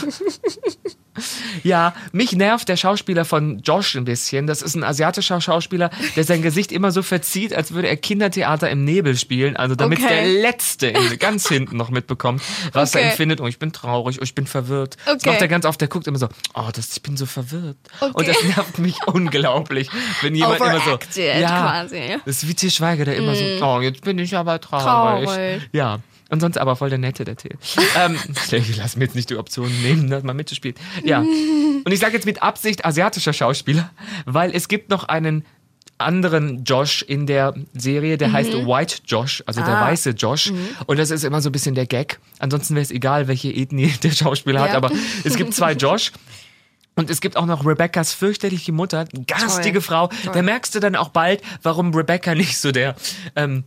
Ja, 1.64 1.94
mich 2.12 2.34
nervt 2.34 2.68
der 2.68 2.76
Schauspieler 2.76 3.24
von 3.24 3.60
Josh 3.60 3.96
ein 3.96 4.04
bisschen. 4.04 4.48
Das 4.48 4.62
ist 4.62 4.76
ein 4.76 4.84
asiatischer 4.84 5.40
Schauspieler, 5.40 5.90
der 6.18 6.26
sein 6.26 6.42
Gesicht 6.42 6.74
immer 6.74 6.92
so 6.92 7.02
verzieht, 7.04 7.54
als 7.54 7.72
würde 7.72 7.88
er 7.88 7.96
Kindertheater 7.96 8.70
im 8.70 8.84
Nebel 8.84 9.16
spielen. 9.16 9.56
Also 9.56 9.76
damit 9.76 10.00
Okay. 10.00 10.10
der 10.10 10.42
Letzte 10.42 10.92
ganz 11.18 11.48
hinten 11.48 11.78
noch 11.78 11.90
mitbekommt, 11.90 12.42
was 12.74 12.94
er 12.96 13.00
Okay. 13.00 13.10
empfindet. 13.12 13.40
Oh, 13.40 13.48
ich 13.48 13.60
bin 13.60 13.72
traurig, 13.72 14.18
oh, 14.20 14.24
ich 14.24 14.36
bin 14.36 14.46
verwirrt. 14.46 14.98
Das 15.06 15.16
Okay. 15.16 15.30
macht 15.30 15.42
er 15.42 15.48
ganz 15.48 15.66
oft. 15.66 15.80
Der 15.80 15.88
guckt 15.88 16.06
immer 16.06 16.20
so, 16.20 16.28
oh, 16.54 16.68
das, 16.74 16.92
ich 16.98 17.02
bin 17.02 17.16
so 17.16 17.26
verwirrt. 17.26 17.78
Und 18.12 18.28
das 18.28 18.44
nervt 18.44 18.78
mich 18.80 18.98
unglaublich, 19.08 19.90
wenn 20.22 20.36
jemand 20.36 20.60
immer 20.60 20.82
so, 20.82 21.00
ja, 21.22 21.48
quasi. 21.86 22.18
das 22.26 22.44
ist 22.44 22.50
wie 22.50 22.56
Til 22.56 22.72
Schweiger, 22.72 23.06
der 23.06 23.16
immer 23.16 23.36
so, 23.36 23.46
oh, 23.66 23.80
jetzt 23.80 24.02
bin 24.02 24.20
ich 24.20 24.36
aber 24.36 24.60
traurig. 24.60 25.30
Traurig. 25.30 25.62
Ja. 25.72 25.85
Und 26.30 26.40
sonst 26.40 26.58
aber 26.58 26.76
voll 26.76 26.90
der 26.90 26.98
Nette, 26.98 27.24
der 27.24 27.36
Till. 27.38 27.56
ähm, 27.98 28.18
ich 28.52 28.78
lasse 28.78 28.98
mir 28.98 29.06
jetzt 29.06 29.16
nicht 29.16 29.30
die 29.30 29.38
Option 29.38 29.70
nehmen, 29.84 30.10
das 30.10 30.24
mal 30.24 30.34
mitzuspielen. 30.34 30.76
Ja. 31.04 31.20
Und 31.20 31.92
ich 31.92 32.00
sage 32.00 32.14
jetzt 32.16 32.26
mit 32.26 32.42
Absicht 32.42 32.84
asiatischer 32.84 33.32
Schauspieler, 33.34 33.92
weil 34.26 34.52
es 34.56 34.68
gibt 34.68 34.90
noch 34.90 35.04
einen 35.04 35.46
anderen 35.98 36.64
Josh 36.66 37.04
in 37.04 37.26
der 37.28 37.54
Serie, 37.74 38.18
der 38.18 38.32
heißt 38.34 38.52
White 38.54 38.98
Josh, 39.06 39.44
also 39.46 39.62
der 39.62 39.78
Ah. 39.78 39.86
weiße 39.88 40.10
Josh. 40.12 40.52
Und 40.88 40.98
das 41.00 41.10
ist 41.12 41.24
immer 41.24 41.42
so 41.42 41.50
ein 41.50 41.52
bisschen 41.52 41.76
der 41.76 41.86
Gag. 41.86 42.20
Ansonsten 42.40 42.76
wäre 42.76 42.84
es 42.84 42.92
egal, 42.92 43.28
welche 43.28 43.50
Ethnie 43.54 43.88
der 44.04 44.12
Schauspieler 44.12 44.62
hat, 44.62 44.72
Ja. 44.72 44.78
aber 44.78 44.92
es 45.24 45.36
gibt 45.38 45.54
zwei 45.54 45.72
Josh. 45.86 46.12
Und 46.98 47.10
es 47.10 47.20
gibt 47.22 47.36
auch 47.38 47.46
noch 47.46 47.66
Rebecca's 47.66 48.14
fürchterliche 48.14 48.72
Mutter, 48.72 49.06
garstige 49.28 49.82
Frau. 49.82 50.10
Da 50.34 50.42
merkst 50.42 50.74
du 50.76 50.80
dann 50.80 50.96
auch 50.96 51.10
bald, 51.10 51.42
warum 51.62 51.94
Rebecca 51.94 52.36
nicht 52.36 52.58
so 52.58 52.72
der 52.72 52.96
ähm, 53.36 53.66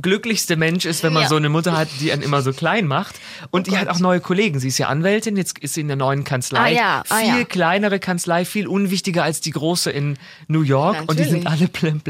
glücklichste 0.00 0.56
Mensch 0.56 0.84
ist, 0.84 1.02
wenn 1.02 1.12
man 1.12 1.22
Ja. 1.24 1.28
so 1.28 1.36
eine 1.36 1.48
Mutter 1.48 1.76
hat, 1.76 1.88
die 2.00 2.12
einen 2.12 2.22
immer 2.22 2.42
so 2.42 2.52
klein 2.52 2.86
macht. 2.86 3.14
Und 3.50 3.66
die 3.66 3.76
hat 3.78 3.88
auch 3.88 3.98
neue 4.00 4.20
Kollegen. 4.20 4.58
Sie 4.58 4.68
ist 4.68 4.78
ja 4.78 4.88
Anwältin, 4.88 5.36
jetzt 5.36 5.58
ist 5.58 5.74
sie 5.74 5.80
in 5.82 5.88
der 5.88 5.96
neuen 5.96 6.24
Kanzlei. 6.24 6.58
Ah 6.58 6.68
ja, 6.68 7.02
ah 7.08 7.16
viel 7.18 7.38
ja. 7.40 7.44
kleinere 7.44 7.98
Kanzlei, 7.98 8.44
viel 8.44 8.66
unwichtiger 8.66 9.22
als 9.24 9.40
die 9.40 9.50
große 9.52 9.90
in 9.90 10.18
New 10.48 10.62
York. 10.62 11.04
Und 11.06 11.18
die 11.18 11.24
sind 11.24 11.44
Natürlich. 11.44 11.60
alle 11.60 11.68
blem 11.68 12.00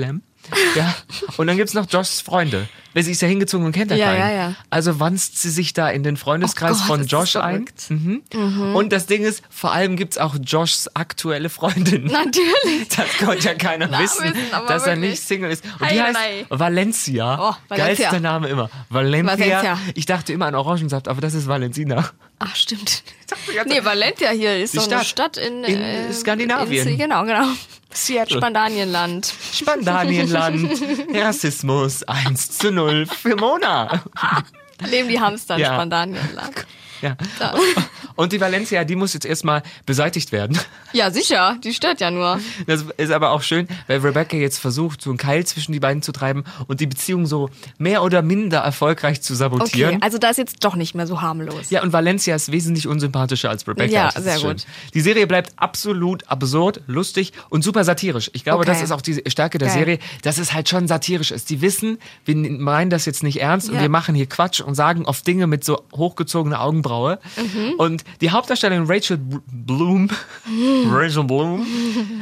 Ja. 0.76 0.94
Und 1.36 1.46
dann 1.46 1.56
gibt's 1.56 1.74
noch 1.74 1.86
Joshs 1.90 2.20
Freunde. 2.20 2.68
Sie 2.96 3.10
ist 3.10 3.20
ja 3.22 3.26
hingezogen 3.26 3.66
und 3.66 3.72
kennt 3.72 3.90
ja 3.90 3.96
Ja, 3.96 4.06
keinen. 4.06 4.18
ja, 4.20 4.30
ja. 4.30 4.54
Also 4.70 5.00
wanzt 5.00 5.40
sie 5.42 5.50
sich 5.50 5.72
da 5.72 5.88
in 5.90 6.04
den 6.04 6.16
Freundeskreis 6.16 6.76
Oh 6.76 6.78
Gott, 6.78 6.86
von 6.86 7.06
Josh 7.06 7.34
ein. 7.34 7.66
verrückt. 7.66 7.90
Mhm. 7.90 8.76
Und 8.76 8.92
das 8.92 9.06
Ding 9.06 9.22
ist, 9.24 9.42
vor 9.50 9.72
allem 9.72 9.96
gibt's 9.96 10.16
auch 10.16 10.36
Joshs 10.40 10.88
aktuelle 10.94 11.48
Freundin. 11.48 12.04
Natürlich. 12.12 12.88
Das 12.96 13.08
konnte 13.18 13.44
ja 13.48 13.54
keiner 13.54 13.86
Na, 13.90 13.98
wissen, 13.98 14.32
dass 14.68 14.82
er 14.86 14.92
wirklich. 14.94 15.10
nicht 15.12 15.22
Single 15.26 15.50
ist. 15.50 15.64
Und 15.80 15.90
die 15.90 16.00
heißt. 16.00 16.16
Valencia. 16.50 17.34
Oh, 17.50 17.54
Valencia. 17.68 17.76
Geilster 18.04 18.20
Name 18.20 18.48
immer. 18.48 18.70
Valencia. 18.90 19.38
Valencia. 19.38 19.78
Ich 19.94 20.06
dachte 20.06 20.32
immer 20.32 20.46
an 20.46 20.54
Orangensaft, 20.54 21.08
aber 21.08 21.20
das 21.20 21.34
ist 21.34 21.48
Valentina. 21.48 22.10
Ach, 22.38 22.54
stimmt. 22.54 23.02
Nee, 23.66 23.84
Valencia 23.84 24.30
hier 24.30 24.56
ist 24.58 24.74
Die 24.74 24.78
doch 24.78 24.84
eine 24.90 25.04
Stadt. 25.04 25.36
Stadt 25.36 25.36
in, 25.38 25.64
In 25.64 25.80
äh, 25.80 26.12
Skandinavien. 26.12 26.86
In, 26.86 26.98
genau, 26.98 27.24
genau. 27.24 27.46
Seattle. 27.94 28.36
Spandanienland. 28.38 29.32
Spandanienland. 29.52 30.80
Rassismus 31.14 32.02
1 32.02 32.58
zu 32.58 32.72
0 32.72 33.06
für 33.06 33.36
Mona. 33.36 34.02
Leben 34.90 35.08
die 35.08 35.20
Hamster 35.20 35.54
in 35.54 35.60
Ja. 35.62 35.74
Spandanienland. 35.74 36.66
Ja. 37.04 37.54
Und 38.16 38.32
die 38.32 38.40
Valencia, 38.40 38.84
die 38.84 38.94
muss 38.94 39.12
jetzt 39.12 39.26
erstmal 39.26 39.62
beseitigt 39.87 40.30
werden. 40.30 40.56
Ja, 40.92 41.11
sicher. 41.11 41.56
Die 41.64 41.75
stört 41.75 42.00
ja 42.00 42.12
nur. 42.12 42.38
Das 42.66 42.84
ist 42.96 43.11
aber 43.11 43.30
auch 43.30 43.42
schön, 43.42 43.66
weil 43.88 43.99
Rebecca 43.99 44.37
jetzt 44.37 44.58
versucht, 44.58 45.02
so 45.02 45.11
einen 45.11 45.16
Keil 45.16 45.44
zwischen 45.44 45.73
die 45.73 45.80
beiden 45.80 46.00
zu 46.00 46.12
treiben 46.12 46.44
und 46.68 46.78
die 46.80 46.87
Beziehung 46.87 47.26
so 47.26 47.50
mehr 47.76 48.04
oder 48.04 48.23
minder 48.23 48.58
erfolgreich 48.61 49.20
zu 49.20 49.34
sabotieren. 49.34 49.96
Okay, 49.96 50.04
also 50.04 50.18
da 50.18 50.30
ist 50.30 50.37
jetzt 50.38 50.62
doch 50.64 50.76
nicht 50.76 50.94
mehr 50.94 51.08
so 51.08 51.20
harmlos. 51.23 51.70
Ja, 51.70 51.82
und 51.82 51.92
Valencia 51.92 52.37
ist 52.37 52.52
wesentlich 52.52 52.87
unsympathischer 52.87 53.50
als 53.50 53.66
Rebecca. 53.66 53.92
Ja, 53.92 54.11
sehr 54.12 54.38
schön. 54.38 54.50
gut. 54.52 54.66
Die 54.94 55.00
Serie 55.00 55.26
bleibt 55.26 55.52
absolut 55.56 56.28
absurd, 56.28 56.82
lustig 56.87 57.32
und 57.50 57.62
super 57.64 57.82
satirisch. 57.82 58.30
Ich 58.32 58.44
glaube, 58.44 58.61
Okay. 58.61 58.68
das 58.70 58.82
ist 58.82 58.92
auch 58.92 59.00
die 59.02 59.23
Stärke 59.26 59.58
der 59.58 59.68
Geil. 59.68 59.76
Serie, 59.78 59.99
dass 60.23 60.38
es 60.38 60.52
halt 60.54 60.68
schon 60.68 60.87
satirisch 60.87 61.32
ist. 61.32 61.50
Die 61.50 61.61
wissen, 61.61 61.99
wir 62.25 62.37
meinen 62.37 62.90
das 62.90 63.06
jetzt 63.06 63.25
nicht 63.25 63.40
ernst 63.40 63.68
und 63.68 63.75
Ja. 63.75 63.82
wir 63.82 63.88
machen 63.88 64.14
hier 64.14 64.26
Quatsch 64.26 64.61
und 64.61 64.76
sagen 64.76 65.04
oft 65.04 65.26
Dinge 65.26 65.49
mit 65.49 65.64
so 65.64 65.82
hochgezogener 65.96 66.61
Augenbraue. 66.94 67.18
Mhm. 67.36 67.74
Und 67.78 68.04
die 68.20 68.30
Hauptdarstellerin 68.30 68.84
Rachel 68.86 69.18
Bloom, 69.18 70.08
Rachel 70.90 71.24
Bloom, 71.24 71.66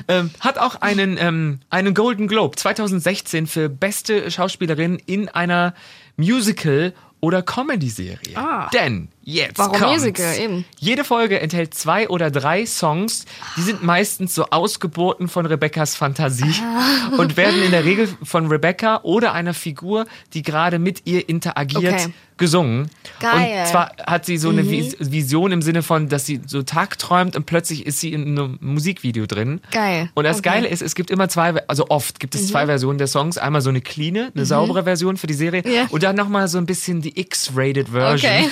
ähm, 0.08 0.30
hat 0.40 0.58
auch 0.58 0.76
einen, 0.76 1.16
ähm, 1.18 1.60
einen 1.70 1.94
Golden 1.94 2.28
Globe 2.28 2.56
2016 2.56 3.46
für 3.46 3.68
beste 3.68 4.30
Schauspielerin 4.30 5.00
in 5.06 5.28
einer 5.28 5.74
Musical- 6.16 6.92
oder 7.20 7.42
Comedy-Serie. 7.42 8.36
Ah. 8.36 8.68
Denn 8.74 9.08
jetzt 9.22 9.58
Warum 9.58 9.78
kommt's. 9.78 10.00
Musical? 10.02 10.38
Eben. 10.38 10.64
Jede 10.78 11.04
Folge 11.04 11.40
enthält 11.40 11.74
zwei 11.74 12.08
oder 12.08 12.30
drei 12.30 12.66
Songs, 12.66 13.24
die 13.56 13.62
sind 13.62 13.82
meistens 13.82 14.34
so 14.34 14.46
Ausgeburten 14.50 15.28
von 15.28 15.46
Rebecca's 15.46 15.94
Fantasie 15.96 16.54
Ah. 16.62 17.16
und 17.18 17.36
werden 17.36 17.62
in 17.62 17.70
der 17.70 17.84
Regel 17.84 18.08
von 18.22 18.46
Rebecca 18.46 19.00
oder 19.02 19.32
einer 19.32 19.54
Figur, 19.54 20.06
die 20.34 20.42
gerade 20.42 20.78
mit 20.78 21.02
ihr 21.06 21.28
interagiert, 21.28 21.82
Okay. 21.94 22.12
gesungen. 22.38 22.90
Geil. 23.20 23.54
Mhm. 23.54 23.60
Und 23.60 23.66
zwar 23.68 23.92
hat 24.06 24.26
sie 24.26 24.36
so 24.38 24.48
eine 24.48 24.68
Vis 24.68 24.96
Vision 24.98 25.52
im 25.52 25.62
Sinne 25.62 25.82
von, 25.82 26.08
dass 26.08 26.26
sie 26.26 26.40
so 26.46 26.62
tagträumt 26.62 27.36
und 27.36 27.46
plötzlich 27.46 27.86
ist 27.86 28.00
sie 28.00 28.12
in 28.12 28.22
einem 28.38 28.58
Musikvideo 28.60 29.26
drin. 29.26 29.60
Geil. 29.70 30.10
Und 30.14 30.24
das 30.24 30.38
Okay. 30.38 30.48
Mhm. 30.48 30.52
Geile 30.54 30.68
ist, 30.68 30.82
es 30.82 30.94
gibt 30.94 31.10
immer 31.10 31.28
zwei, 31.28 31.54
also 31.68 31.86
oft 31.88 32.18
gibt 32.18 32.34
es 32.34 32.48
zwei 32.48 32.66
Versionen 32.66 32.98
der 32.98 33.06
Songs. 33.06 33.38
Einmal 33.38 33.60
so 33.62 33.68
eine 33.70 33.80
cleane, 33.80 34.32
eine 34.34 34.44
saubere 34.46 34.82
Version 34.84 35.16
für 35.16 35.26
die 35.28 35.34
Serie 35.34 35.62
Ja. 35.66 35.86
und 35.90 36.02
dann 36.02 36.16
nochmal 36.16 36.48
so 36.48 36.58
ein 36.58 36.66
bisschen 36.66 37.00
die 37.00 37.18
X-rated 37.20 37.90
Version. 37.90 38.30
Okay. 38.32 38.48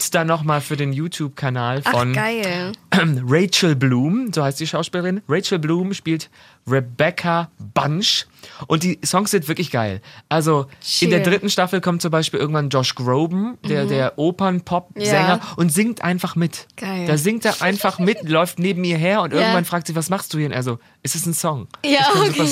Gibt's 0.00 0.10
dann 0.10 0.28
nochmal 0.28 0.62
für 0.62 0.78
den 0.78 0.94
YouTube-Kanal 0.94 1.82
Ach, 1.84 1.90
von 1.92 2.14
geil. 2.14 2.72
Rachel 3.28 3.76
Bloom, 3.76 4.32
so 4.32 4.42
heißt 4.42 4.58
die 4.58 4.66
Schauspielerin. 4.66 5.20
Rachel 5.28 5.58
Bloom 5.58 5.92
spielt 5.92 6.30
Rebecca 6.66 7.50
Bunch 7.74 8.24
und 8.66 8.82
die 8.82 8.98
Songs 9.04 9.30
sind 9.30 9.46
wirklich 9.46 9.70
geil. 9.70 10.00
Also 10.30 10.68
in 11.02 11.10
der 11.10 11.22
Chill. 11.22 11.30
dritten 11.32 11.50
Staffel 11.50 11.82
kommt 11.82 12.00
zum 12.00 12.10
Beispiel 12.10 12.40
irgendwann 12.40 12.70
Josh 12.70 12.94
Groban, 12.94 13.58
der, 13.68 13.84
der 13.84 14.18
Opern-Pop-Sänger 14.18 15.10
Ja. 15.12 15.40
und 15.56 15.70
singt 15.70 16.00
einfach 16.02 16.34
mit. 16.34 16.66
Geil. 16.78 17.06
Da 17.06 17.18
singt 17.18 17.44
er 17.44 17.60
einfach 17.60 17.98
mit, 17.98 18.22
läuft 18.26 18.58
neben 18.58 18.82
ihr 18.84 18.96
her 18.96 19.20
und 19.20 19.34
Ja. 19.34 19.40
irgendwann 19.40 19.66
fragt 19.66 19.86
sie, 19.86 19.94
was 19.96 20.08
machst 20.08 20.32
du 20.32 20.38
hier? 20.38 20.46
Und 20.46 20.52
er 20.52 20.62
so, 20.62 20.78
es 21.02 21.14
ist 21.14 21.26
ein 21.26 21.34
Song. 21.34 21.68
Ja, 21.84 22.06
okay. 22.14 22.48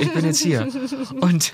Ich 0.00 0.12
bin 0.12 0.24
jetzt 0.24 0.40
hier. 0.40 0.66
Und 1.20 1.52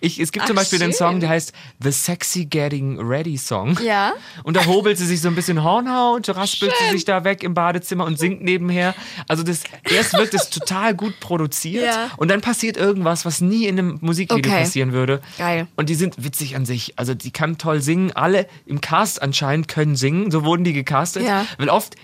ich, 0.00 0.20
es 0.20 0.32
gibt 0.32 0.46
zum 0.46 0.56
Ach, 0.56 0.60
Beispiel 0.60 0.78
den 0.78 0.90
schön. 0.90 0.98
Song, 0.98 1.20
der 1.20 1.28
heißt 1.30 1.52
The 1.82 1.90
Sexy 1.92 2.44
Getting 2.46 2.98
Ready 3.00 3.36
Song. 3.36 3.78
Ja. 3.84 4.12
Und 4.44 4.56
da 4.56 4.66
hobelt 4.66 4.98
sie 4.98 5.06
sich 5.06 5.20
so 5.20 5.28
ein 5.28 5.34
bisschen 5.34 5.62
Hornhaut, 5.62 6.28
raspelt 6.28 6.72
sie 6.80 6.92
sich 6.92 7.04
da 7.04 7.24
weg 7.24 7.42
im 7.42 7.54
Badezimmer 7.54 8.04
und 8.04 8.18
singt 8.18 8.42
nebenher. 8.42 8.94
Also 9.28 9.42
das 9.42 9.62
erst 9.90 10.12
wird 10.14 10.32
es 10.34 10.50
total 10.50 10.94
gut 10.94 11.18
produziert 11.20 11.84
Ja. 11.86 12.10
und 12.16 12.28
dann 12.28 12.40
passiert 12.40 12.76
irgendwas, 12.76 13.24
was 13.24 13.40
nie 13.40 13.66
in 13.66 13.78
einem 13.78 13.98
Musikvideo 14.00 14.50
Okay. 14.52 14.62
passieren 14.62 14.92
würde. 14.92 15.20
Geil. 15.38 15.66
Und 15.76 15.88
die 15.88 15.94
sind 15.94 16.22
witzig 16.22 16.56
an 16.56 16.64
sich. 16.66 16.98
Also 16.98 17.14
die 17.14 17.30
kann 17.30 17.58
toll 17.58 17.80
singen. 17.80 18.12
Alle 18.12 18.46
im 18.66 18.80
Cast 18.80 19.20
anscheinend 19.22 19.68
können 19.68 19.96
singen. 19.96 20.30
So 20.30 20.44
wurden 20.44 20.64
die 20.64 20.72
gecastet. 20.72 21.24
Ja. 21.24 21.46
Weil 21.58 21.68
oft 21.68 21.94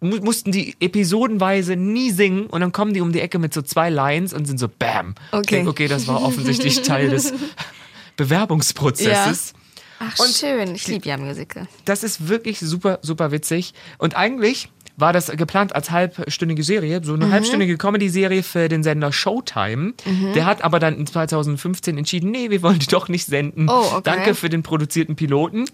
mu 0.00 0.16
mussten 0.18 0.52
die 0.52 0.74
episodenweise 0.80 1.76
nie 1.76 2.10
singen 2.10 2.46
und 2.46 2.60
dann 2.60 2.72
kommen 2.72 2.92
die 2.94 3.00
um 3.00 3.12
die 3.12 3.20
Ecke 3.20 3.38
mit 3.38 3.54
so 3.54 3.62
zwei 3.62 3.88
Lines 3.90 4.32
und 4.34 4.46
sind 4.46 4.58
so 4.58 4.68
Bam. 4.68 5.14
Okay. 5.32 5.56
Denk, 5.56 5.68
okay, 5.68 5.88
das 5.88 6.06
war 6.06 6.22
offensichtlich 6.22 6.82
Teil 6.82 7.10
des 7.10 7.32
Bewerbungsprozesses. 8.16 9.52
Ach, 9.98 10.18
Und 10.18 10.28
schön. 10.34 10.74
Ich 10.74 10.86
liebe 10.88 11.08
ja 11.08 11.16
Musical. 11.16 11.66
Das 11.86 12.02
ist 12.02 12.28
wirklich 12.28 12.58
super, 12.60 12.98
super 13.02 13.32
witzig. 13.32 13.72
Und 13.98 14.14
eigentlich 14.16 14.68
war 14.98 15.12
das 15.12 15.26
geplant 15.28 15.74
als 15.74 15.90
halbstündige 15.90 16.62
Serie, 16.62 17.00
so 17.04 17.14
Mhm. 17.14 17.22
eine 17.22 17.32
halbstündige 17.32 17.76
Comedy-Serie 17.76 18.42
für 18.42 18.68
den 18.68 18.82
Sender 18.82 19.12
Showtime. 19.12 19.92
Mhm. 20.04 20.32
Der 20.34 20.46
hat 20.46 20.62
aber 20.62 20.78
dann 20.78 20.96
in 20.98 21.06
2015 21.06 21.98
entschieden, 21.98 22.30
nee, 22.30 22.48
wir 22.50 22.62
wollen 22.62 22.78
die 22.78 22.86
doch 22.86 23.08
nicht 23.08 23.26
senden. 23.26 23.68
Oh, 23.68 23.84
okay. 23.92 24.00
Danke 24.04 24.34
für 24.34 24.48
den 24.48 24.62
produzierten 24.62 25.16
Piloten. 25.16 25.64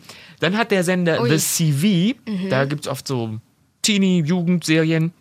Dann 0.41 0.57
hat 0.57 0.71
der 0.73 0.83
Sender 0.85 1.21
Ui. 1.21 1.29
Mhm. 1.31 1.39
The 1.39 2.15
CV, 2.15 2.19
da 2.51 2.65
gibt's 2.65 2.89
oft 2.89 3.07
so 3.07 3.39
Teenie-Jugendserien, 3.83 5.13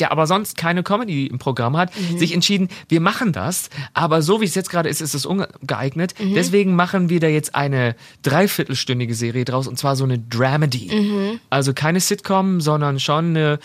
der 0.00 0.10
aber 0.10 0.26
sonst 0.26 0.56
keine 0.56 0.82
Comedy 0.82 1.26
im 1.26 1.38
Programm 1.38 1.76
hat, 1.76 1.92
Mhm. 1.96 2.18
sich 2.18 2.34
entschieden, 2.34 2.68
wir 2.88 3.00
machen 3.00 3.32
das, 3.32 3.70
aber 3.92 4.22
so 4.22 4.40
wie 4.40 4.44
es 4.44 4.54
jetzt 4.56 4.68
gerade 4.70 4.88
ist, 4.88 5.00
ist 5.00 5.14
es 5.14 5.24
ungeeignet. 5.24 6.14
Mhm. 6.20 6.34
Deswegen 6.34 6.74
machen 6.74 7.08
wir 7.10 7.20
da 7.20 7.28
jetzt 7.28 7.54
eine 7.54 7.94
dreiviertelstündige 8.22 9.14
Serie 9.14 9.44
draus 9.44 9.68
und 9.68 9.78
zwar 9.78 9.94
so 9.94 10.02
eine 10.04 10.18
Dramedy. 10.18 10.90
Mhm. 10.92 11.40
Also 11.48 11.72
keine 11.74 12.00
Sitcom, 12.00 12.60
sondern 12.60 12.98
schon 12.98 13.26
eine 13.36 13.58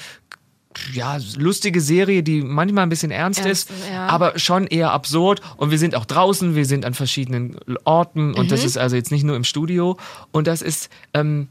ja, 0.94 1.18
lustige 1.36 1.82
Serie, 1.82 2.22
die 2.22 2.42
manchmal 2.44 2.84
ein 2.84 2.90
bisschen 2.90 3.10
ernst, 3.10 3.44
Ernst, 3.44 3.72
ist, 3.72 3.92
ja. 3.92 4.06
aber 4.06 4.38
schon 4.38 4.68
eher 4.68 4.92
absurd. 4.92 5.42
Und 5.58 5.72
wir 5.72 5.80
sind 5.80 5.96
auch 5.96 6.06
draußen, 6.06 6.56
wir 6.56 6.66
sind 6.66 6.86
an 6.86 6.94
verschiedenen 6.94 7.58
Orten 7.86 8.36
und 8.36 8.46
Mhm. 8.46 8.50
das 8.50 8.64
ist 8.64 8.78
also 8.78 8.96
jetzt 8.96 9.12
nicht 9.12 9.24
nur 9.24 9.36
im 9.36 9.44
Studio. 9.44 9.98
Und 10.32 10.46
das 10.46 10.62
ist 10.62 10.90
ähm, 11.16 11.48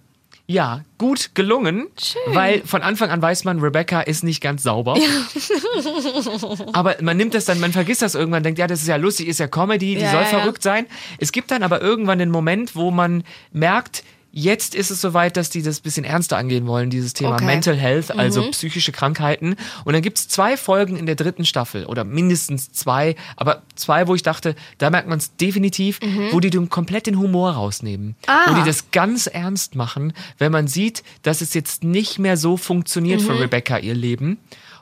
ja 0.50 0.80
gut 0.96 1.34
gelungen, 1.34 1.88
Schön. 2.02 2.34
weil 2.34 2.62
von 2.66 2.80
Anfang 2.82 3.10
an 3.10 3.20
weiß 3.20 3.44
man, 3.44 3.60
Rebecca 3.60 4.00
ist 4.00 4.24
nicht 4.24 4.40
ganz 4.40 4.62
sauber. 4.62 4.96
aber 6.72 6.96
man 7.02 7.16
nimmt 7.18 7.34
das 7.34 7.44
dann, 7.44 7.60
man 7.60 7.72
vergisst 7.72 8.00
das 8.02 8.14
irgendwann, 8.14 8.42
denkt, 8.42 8.58
ja, 8.58 8.66
das 8.66 8.80
ist 8.80 8.88
ja 8.88 8.96
lustig, 8.96 9.28
ist 9.28 9.38
ja 9.40 9.46
Comedy, 9.46 9.94
die 9.94 10.00
Ja, 10.00 10.10
soll 10.10 10.22
ja, 10.22 10.30
ja. 10.32 10.38
verrückt 10.40 10.62
sein. 10.62 10.86
Es 11.18 11.32
gibt 11.32 11.50
dann 11.50 11.62
aber 11.62 11.82
irgendwann 11.82 12.18
den 12.18 12.30
Moment, 12.30 12.74
wo 12.74 12.90
man 12.90 13.24
merkt, 13.52 14.02
jetzt 14.30 14.74
ist 14.74 14.90
es 14.90 15.00
soweit, 15.00 15.36
dass 15.36 15.50
die 15.50 15.62
das 15.62 15.80
bisschen 15.80 16.04
ernster 16.04 16.36
angehen 16.36 16.66
wollen, 16.66 16.90
dieses 16.90 17.12
Thema 17.14 17.34
Okay. 17.34 17.42
Mhm. 17.44 17.46
Mental 17.50 17.76
Health, 17.76 18.10
also 18.16 18.50
psychische 18.50 18.92
Krankheiten. 18.92 19.56
Und 19.84 19.92
dann 19.94 20.02
gibt's 20.02 20.28
zwei 20.28 20.56
Folgen 20.56 20.96
in 20.96 21.06
der 21.06 21.14
dritten 21.14 21.44
Staffel 21.44 21.86
oder 21.86 22.04
mindestens 22.04 22.70
zwei, 22.72 23.16
aber 23.36 23.62
zwei, 23.74 24.06
wo 24.06 24.14
ich 24.14 24.22
dachte, 24.22 24.54
da 24.78 24.90
merkt 24.90 25.08
man 25.08 25.18
es 25.18 25.34
definitiv, 25.36 26.00
wo 26.32 26.40
die 26.40 26.50
den 26.50 26.68
komplett 26.68 27.06
den 27.06 27.18
Humor 27.18 27.52
rausnehmen. 27.52 28.08
Mhm. 28.08 28.14
Ah. 28.26 28.50
Wo 28.50 28.54
die 28.54 28.64
das 28.66 28.90
ganz 28.90 29.26
ernst 29.26 29.74
machen, 29.74 30.12
wenn 30.38 30.52
man 30.52 30.68
sieht, 30.68 31.02
dass 31.22 31.40
es 31.40 31.54
jetzt 31.54 31.82
nicht 31.84 32.18
mehr 32.18 32.36
so 32.36 32.56
funktioniert 32.56 33.20
Mhm. 33.22 33.24
für 33.26 33.40
Rebecca, 33.40 33.78
ihr 33.78 33.94
Leben. 33.94 34.38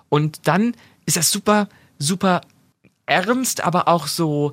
Und 0.09 0.41
dann 0.49 0.75
ist 1.07 1.17
das 1.17 1.31
super, 1.31 1.69
super 1.99 2.41
ernst, 3.07 3.63
aber 3.63 3.89
auch 3.89 4.07
so 4.09 4.53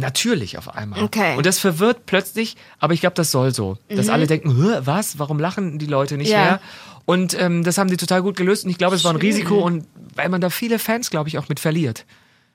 natürlich 0.00 0.58
auf 0.58 0.74
einmal. 0.74 1.02
Okay. 1.02 1.36
Und 1.36 1.46
das 1.46 1.58
verwirrt 1.58 2.06
plötzlich, 2.06 2.56
aber 2.78 2.92
ich 2.94 3.00
glaube, 3.00 3.14
das 3.14 3.30
soll 3.30 3.54
so. 3.54 3.78
Dass 3.88 4.08
alle 4.08 4.26
denken, 4.26 4.56
"Hä, 4.56 4.80
was? 4.84 5.18
Warum 5.18 5.38
lachen 5.38 5.78
die 5.78 5.86
Leute 5.86 6.16
nicht 6.16 6.28
Mhm. 6.28 6.34
Ja. 6.34 6.44
mehr? 6.44 6.60
Und 7.06 7.38
ähm, 7.40 7.64
das 7.64 7.78
haben 7.78 7.88
die 7.90 7.96
total 7.96 8.22
gut 8.22 8.36
gelöst 8.36 8.64
und 8.64 8.70
ich 8.70 8.78
glaube, 8.78 8.96
es 8.96 9.04
war 9.04 9.12
ein 9.12 9.20
Schön. 9.20 9.30
Risiko 9.30 9.58
und 9.58 9.86
weil 10.14 10.28
man 10.28 10.40
da 10.40 10.50
viele 10.50 10.78
Fans, 10.78 11.10
glaube 11.10 11.28
ich, 11.28 11.38
auch 11.38 11.48
mit 11.48 11.60
verliert. 11.60 12.04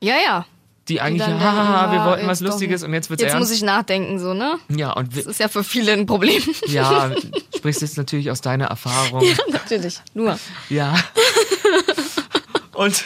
Ja, 0.02 0.16
ja. 0.24 0.46
Die 0.88 1.02
eigentlich, 1.02 1.24
dann 1.26 1.40
haha, 1.40 1.92
wir 1.92 1.98
ja, 1.98 2.06
wollten 2.06 2.28
was 2.28 2.42
Lustiges 2.42 2.84
und 2.84 2.94
jetzt 2.94 3.10
wird's 3.10 3.24
Jetzt 3.24 3.34
ernst. 3.34 3.50
muss 3.50 3.58
ich 3.58 3.64
nachdenken, 3.64 4.20
so, 4.20 4.36
ne? 4.36 4.58
ja, 4.70 4.92
und 4.94 5.18
Das 5.18 5.26
ist 5.26 5.40
ja 5.40 5.48
für 5.48 5.64
viele 5.64 5.94
ein 5.94 6.06
Problem. 6.06 6.44
ja, 6.68 7.12
sprichst 7.58 7.82
jetzt 7.82 7.98
natürlich 7.98 8.30
aus 8.30 8.42
deiner 8.42 8.66
Erfahrung. 8.68 9.24
Natürlich. 9.52 10.00
Nur. 10.14 10.38
Ja. 10.70 10.96
Und 12.74 13.06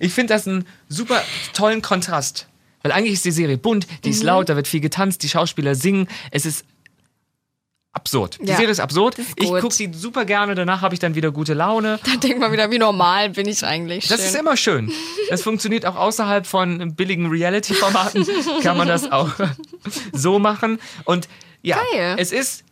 ich 0.00 0.12
finde 0.12 0.34
das 0.34 0.48
einen 0.48 0.66
super 0.88 1.22
tollen 1.52 1.82
Kontrast. 1.82 2.47
Weil 2.88 2.96
eigentlich 2.96 3.12
ist 3.14 3.24
die 3.26 3.30
Serie 3.32 3.58
bunt, 3.58 3.86
die 4.04 4.08
Mhm. 4.08 4.14
ist 4.14 4.22
laut, 4.22 4.48
da 4.48 4.56
wird 4.56 4.66
viel 4.66 4.80
getanzt, 4.80 5.22
die 5.22 5.28
Schauspieler 5.28 5.74
singen. 5.74 6.08
Es 6.30 6.46
ist 6.46 6.64
absurd. 7.92 8.38
Die 8.40 8.46
Ja, 8.46 8.56
Serie 8.56 8.70
ist 8.70 8.80
absurd. 8.80 9.18
ist 9.18 9.34
ich 9.36 9.48
gucke 9.48 9.74
sie 9.74 9.90
super 9.92 10.24
gerne, 10.24 10.54
danach 10.54 10.82
habe 10.82 10.94
ich 10.94 11.00
dann 11.00 11.14
wieder 11.14 11.30
gute 11.32 11.52
Laune. 11.54 11.98
Dann 12.04 12.20
denkt 12.20 12.38
man 12.38 12.52
wieder, 12.52 12.70
wie 12.70 12.78
normal 12.78 13.30
bin 13.30 13.48
ich 13.48 13.64
eigentlich. 13.64 14.06
Das 14.08 14.20
Schön. 14.20 14.28
ist 14.28 14.36
immer 14.36 14.56
schön. 14.56 14.92
Das 15.30 15.42
funktioniert 15.42 15.84
auch 15.84 15.96
außerhalb 15.96 16.46
von 16.46 16.94
billigen 16.94 17.26
Reality-Formaten. 17.28 18.26
Kann 18.62 18.76
man 18.76 18.88
das 18.88 19.10
auch 19.10 19.30
so 20.12 20.38
machen. 20.38 20.78
Und 21.04 21.28
ja, 21.62 21.78
Geil. 21.92 22.16
es 22.18 22.30
ist 22.32 22.64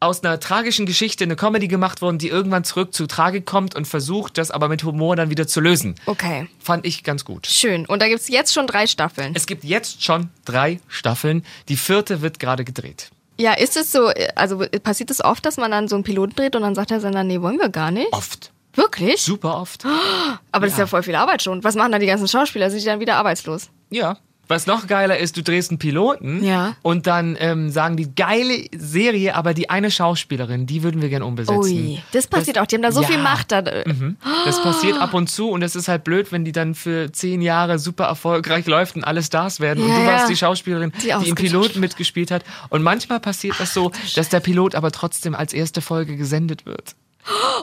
aus 0.00 0.22
einer 0.22 0.38
tragischen 0.40 0.86
Geschichte 0.86 1.24
eine 1.24 1.36
Comedy 1.36 1.68
gemacht 1.68 2.02
worden, 2.02 2.18
die 2.18 2.28
irgendwann 2.28 2.64
zurück 2.64 2.92
zu 2.92 3.06
Tragik 3.06 3.46
kommt 3.46 3.74
und 3.74 3.86
versucht, 3.86 4.38
das 4.38 4.50
aber 4.50 4.68
mit 4.68 4.84
Humor 4.84 5.16
dann 5.16 5.30
wieder 5.30 5.46
zu 5.46 5.60
lösen. 5.60 5.94
Okay. 6.06 6.48
Fand 6.58 6.84
ich 6.84 7.02
ganz 7.02 7.24
gut. 7.24 7.46
Schön. 7.46 7.86
Und 7.86 8.02
da 8.02 8.08
gibt's 8.08 8.28
jetzt 8.28 8.52
schon 8.52 8.66
drei 8.66 8.86
Staffeln. 8.86 9.32
Es 9.34 9.46
gibt 9.46 9.64
jetzt 9.64 10.02
schon 10.02 10.28
drei 10.44 10.80
Staffeln. 10.88 11.44
Die 11.68 11.76
vierte 11.76 12.20
wird 12.20 12.38
gerade 12.38 12.64
gedreht. 12.64 13.10
Ja, 13.38 13.52
ist 13.52 13.76
es 13.76 13.92
so, 13.92 14.10
also 14.34 14.64
passiert 14.82 15.10
es 15.10 15.22
oft, 15.22 15.44
dass 15.44 15.56
man 15.56 15.70
dann 15.70 15.88
so 15.88 15.96
einen 15.96 16.04
Piloten 16.04 16.34
dreht 16.34 16.56
und 16.56 16.62
dann 16.62 16.74
sagt 16.74 16.90
der 16.90 17.00
Sender, 17.00 17.22
nee, 17.22 17.40
wollen 17.40 17.58
wir 17.58 17.68
gar 17.68 17.90
nicht? 17.90 18.12
Oft. 18.12 18.50
Wirklich? 18.74 19.22
Super 19.22 19.58
oft. 19.58 19.84
Aber 20.52 20.66
das 20.66 20.74
ist 20.74 20.78
ja 20.78 20.86
voll 20.86 21.02
viel 21.02 21.14
Arbeit 21.14 21.42
schon. 21.42 21.64
Was 21.64 21.74
machen 21.74 21.92
da 21.92 21.98
die 21.98 22.06
ganzen 22.06 22.28
Schauspieler? 22.28 22.70
Sind 22.70 22.80
die 22.80 22.86
dann 22.86 23.00
wieder 23.00 23.16
arbeitslos? 23.16 23.70
Ja. 23.90 24.18
Was 24.48 24.66
noch 24.66 24.86
geiler 24.86 25.18
ist, 25.18 25.36
du 25.36 25.42
drehst 25.42 25.70
einen 25.70 25.78
Piloten 25.78 26.44
Ja. 26.44 26.76
und 26.82 27.06
dann 27.06 27.36
ähm, 27.40 27.70
sagen 27.70 27.96
die 27.96 28.14
geile 28.14 28.64
Serie, 28.76 29.34
aber 29.34 29.54
die 29.54 29.70
eine 29.70 29.90
Schauspielerin, 29.90 30.66
die 30.66 30.82
würden 30.82 31.02
wir 31.02 31.08
gern 31.08 31.22
umbesetzen. 31.22 31.58
Ui, 31.62 31.98
das 32.12 32.26
passiert 32.28 32.58
auch. 32.58 32.66
Die 32.66 32.76
haben 32.76 32.82
da 32.82 32.92
so 32.92 33.02
Ja. 33.02 33.08
viel 33.08 33.18
Macht. 33.18 33.50
Da, 33.52 33.62
Das 33.62 34.62
passiert 34.62 35.00
ab 35.00 35.14
und 35.14 35.28
zu 35.28 35.50
und 35.50 35.62
es 35.62 35.74
ist 35.76 35.88
halt 35.88 36.04
blöd, 36.04 36.30
wenn 36.32 36.44
die 36.44 36.52
dann 36.52 36.74
für 36.74 37.10
zehn 37.12 37.42
Jahre 37.42 37.78
super 37.78 38.04
erfolgreich 38.04 38.66
läuft 38.66 38.96
und 38.96 39.04
alle 39.04 39.22
Stars 39.22 39.58
werden 39.60 39.82
und 39.82 39.90
Ja, 39.90 39.98
du 40.00 40.06
warst 40.06 40.28
die 40.28 40.36
Schauspielerin, 40.36 40.92
Die 41.02 41.12
die, 41.22 41.28
im 41.28 41.34
Piloten 41.34 41.80
mitgespielt 41.80 42.30
hat. 42.30 42.44
Und 42.68 42.82
manchmal 42.82 43.20
passiert 43.20 43.56
das 43.58 43.74
so, 43.74 43.90
dass 44.14 44.28
der 44.28 44.40
Pilot 44.40 44.74
aber 44.74 44.92
trotzdem 44.92 45.34
als 45.34 45.52
erste 45.52 45.80
Folge 45.80 46.16
gesendet 46.16 46.66
wird. 46.66 46.94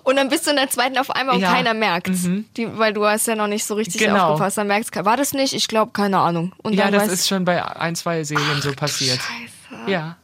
Und 0.03 0.15
dann 0.17 0.29
bist 0.29 0.45
du 0.45 0.51
in 0.51 0.57
der 0.57 0.69
zweiten 0.69 0.97
auf 0.97 1.09
einmal 1.11 1.35
und 1.35 1.41
Ja. 1.41 1.51
Mhm. 1.51 1.53
keiner 1.55 1.73
merkt's. 1.73 2.27
Die, 2.57 2.77
weil 2.77 2.93
du 2.93 3.05
hast 3.05 3.27
ja 3.27 3.35
noch 3.35 3.47
nicht 3.47 3.63
so 3.65 3.75
richtig 3.75 4.01
Genau. 4.01 4.29
aufgepasst. 4.31 4.57
Dann 4.57 4.67
merkst 4.67 4.95
du, 4.95 5.05
war 5.05 5.15
das 5.17 5.33
nicht? 5.33 5.53
Ich 5.53 5.67
glaube, 5.67 5.91
keine 5.93 6.19
Ahnung. 6.19 6.53
Und 6.63 6.73
Ja, 6.73 6.85
dann 6.85 6.93
das 6.93 7.03
weißt- 7.09 7.13
ist 7.13 7.27
schon 7.29 7.45
bei 7.45 7.63
ein, 7.63 7.95
zwei 7.95 8.23
Serien 8.23 8.61
so 8.61 8.73
passiert. 8.73 9.19
Scheiße. 9.19 9.89
Ja. 9.91 10.17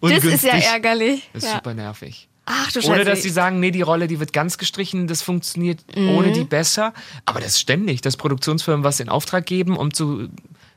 Das 0.00 0.24
ist 0.24 0.44
ja 0.44 0.54
ärgerlich. 0.54 1.28
Das 1.32 1.44
ist 1.44 1.48
ja. 1.50 1.56
super 1.56 1.74
nervig. 1.74 2.28
Ach 2.46 2.70
du 2.72 2.80
Scheiße. 2.82 2.92
Oder 2.92 3.04
dass 3.06 3.22
sie 3.22 3.30
sagen, 3.30 3.58
nee, 3.58 3.70
die 3.70 3.80
Rolle, 3.82 4.06
die 4.06 4.20
wird 4.20 4.34
ganz 4.34 4.58
gestrichen, 4.58 5.06
das 5.06 5.22
funktioniert 5.22 5.80
ohne 5.96 6.28
Mhm. 6.28 6.32
die 6.34 6.44
besser. 6.44 6.92
Aber 7.24 7.40
das 7.40 7.52
ist 7.52 7.60
ständig, 7.60 8.02
dass 8.02 8.16
Produktionsfirmen 8.18 8.84
was 8.84 9.00
in 9.00 9.08
Auftrag 9.08 9.46
geben, 9.46 9.76
um 9.78 9.94
zu, 9.94 10.28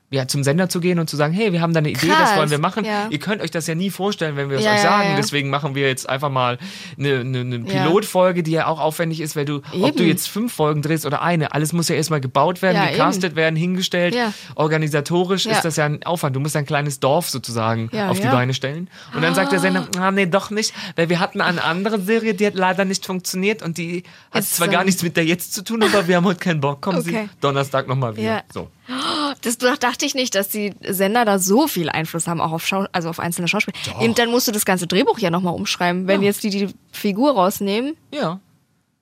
ja, 0.09 0.25
zum 0.25 0.41
Sender 0.43 0.69
zu 0.69 0.79
gehen 0.79 0.99
und 0.99 1.09
zu 1.09 1.17
sagen, 1.17 1.33
hey, 1.33 1.51
wir 1.51 1.59
haben 1.61 1.73
da 1.73 1.79
eine 1.79 1.89
Idee, 1.89 2.07
Krass, 2.07 2.29
das 2.29 2.37
wollen 2.37 2.49
wir 2.49 2.59
machen. 2.59 2.85
ja. 2.85 3.07
Ihr 3.09 3.19
könnt 3.19 3.41
euch 3.41 3.51
das 3.51 3.67
ja 3.67 3.75
nie 3.75 3.89
vorstellen, 3.89 4.37
wenn 4.37 4.49
wir 4.49 4.57
es 4.57 4.63
Ja, 4.63 4.73
euch 4.75 4.81
sagen. 4.81 5.09
ja. 5.09 5.15
Deswegen 5.17 5.49
machen 5.49 5.75
wir 5.75 5.85
jetzt 5.87 6.07
einfach 6.07 6.29
mal 6.29 6.57
eine, 6.97 7.19
eine, 7.19 7.39
eine. 7.41 7.59
Pilotfolge, 7.59 8.41
die 8.41 8.51
ja 8.51 8.67
auch 8.67 8.79
aufwendig 8.79 9.19
ist, 9.19 9.35
weil 9.35 9.43
du, 9.43 9.57
ob 9.57 9.95
du 9.97 10.03
Eben. 10.03 10.07
jetzt 10.07 10.29
fünf 10.29 10.53
Folgen 10.53 10.81
drehst 10.81 11.05
oder 11.05 11.21
eine, 11.21 11.51
alles 11.53 11.73
muss 11.73 11.89
ja 11.89 11.95
erstmal 11.95 12.21
gebaut 12.21 12.61
werden, 12.61 12.81
gecastet 12.91 13.35
werden, 13.35 13.57
hingestellt. 13.57 14.15
Organisatorisch 14.55 15.45
ist 15.45 15.63
das 15.65 15.75
ja 15.75 15.85
ein 15.85 16.03
Aufwand. 16.03 16.35
Du 16.35 16.39
musst 16.39 16.55
ein 16.55 16.65
kleines 16.65 16.99
Dorf 16.99 17.29
sozusagen 17.29 17.89
auf 18.07 18.19
die. 18.19 18.27
Beine 18.27 18.53
stellen. 18.53 18.89
Und 19.15 19.21
dann 19.21 19.33
sagt 19.35 19.51
der 19.51 19.59
Sender, 19.59 19.87
ah, 19.99 20.11
nee, 20.11 20.25
doch 20.25 20.51
nicht, 20.51 20.73
weil 20.95 21.07
wir 21.09 21.19
hatten 21.19 21.39
eine 21.41 21.63
andere 21.63 21.99
Serie, 21.99 22.33
die 22.33 22.45
hat 22.45 22.55
leider 22.55 22.83
nicht 22.85 23.05
funktioniert 23.05 23.63
und 23.63 23.77
die 23.77 24.03
hat 24.31 24.41
Ist, 24.43 24.55
zwar 24.57 24.67
gar 24.67 24.81
ähm, 24.81 24.85
nichts 24.87 25.01
mit 25.01 25.15
der 25.17 25.25
jetzt 25.25 25.53
zu 25.53 25.63
tun, 25.63 25.81
aber 25.81 26.07
wir 26.07 26.17
haben 26.17 26.25
heute 26.25 26.39
keinen 26.39 26.59
Bock. 26.61 26.81
Kommen 26.81 26.97
Okay. 26.99 27.29
Sie 27.31 27.39
Donnerstag 27.41 27.87
nochmal 27.87 28.15
wieder. 28.17 28.27
Ja. 28.27 28.41
So. 28.53 28.69
Das 29.41 29.57
dachte 29.57 30.05
ich 30.05 30.15
nicht, 30.15 30.35
dass 30.35 30.49
die 30.49 30.73
Sender 30.87 31.25
da 31.25 31.39
so 31.39 31.67
viel 31.67 31.89
Einfluss 31.89 32.27
haben, 32.27 32.41
auch 32.41 32.51
auf, 32.51 32.65
Schau 32.65 32.85
also 32.91 33.09
auf 33.09 33.19
einzelne 33.19 33.47
Schauspieler. 33.47 33.77
Eben, 34.01 34.15
dann 34.15 34.31
musst 34.31 34.47
du 34.47 34.51
das 34.51 34.65
ganze 34.65 34.87
Drehbuch 34.87 35.19
ja 35.19 35.29
nochmal 35.29 35.53
umschreiben. 35.53 36.07
Wenn 36.07 36.21
jetzt 36.21 36.43
die 36.43 36.49
die 36.49 36.69
Figur 36.91 37.33
rausnehmen. 37.33 37.95
Ja. 38.13 38.39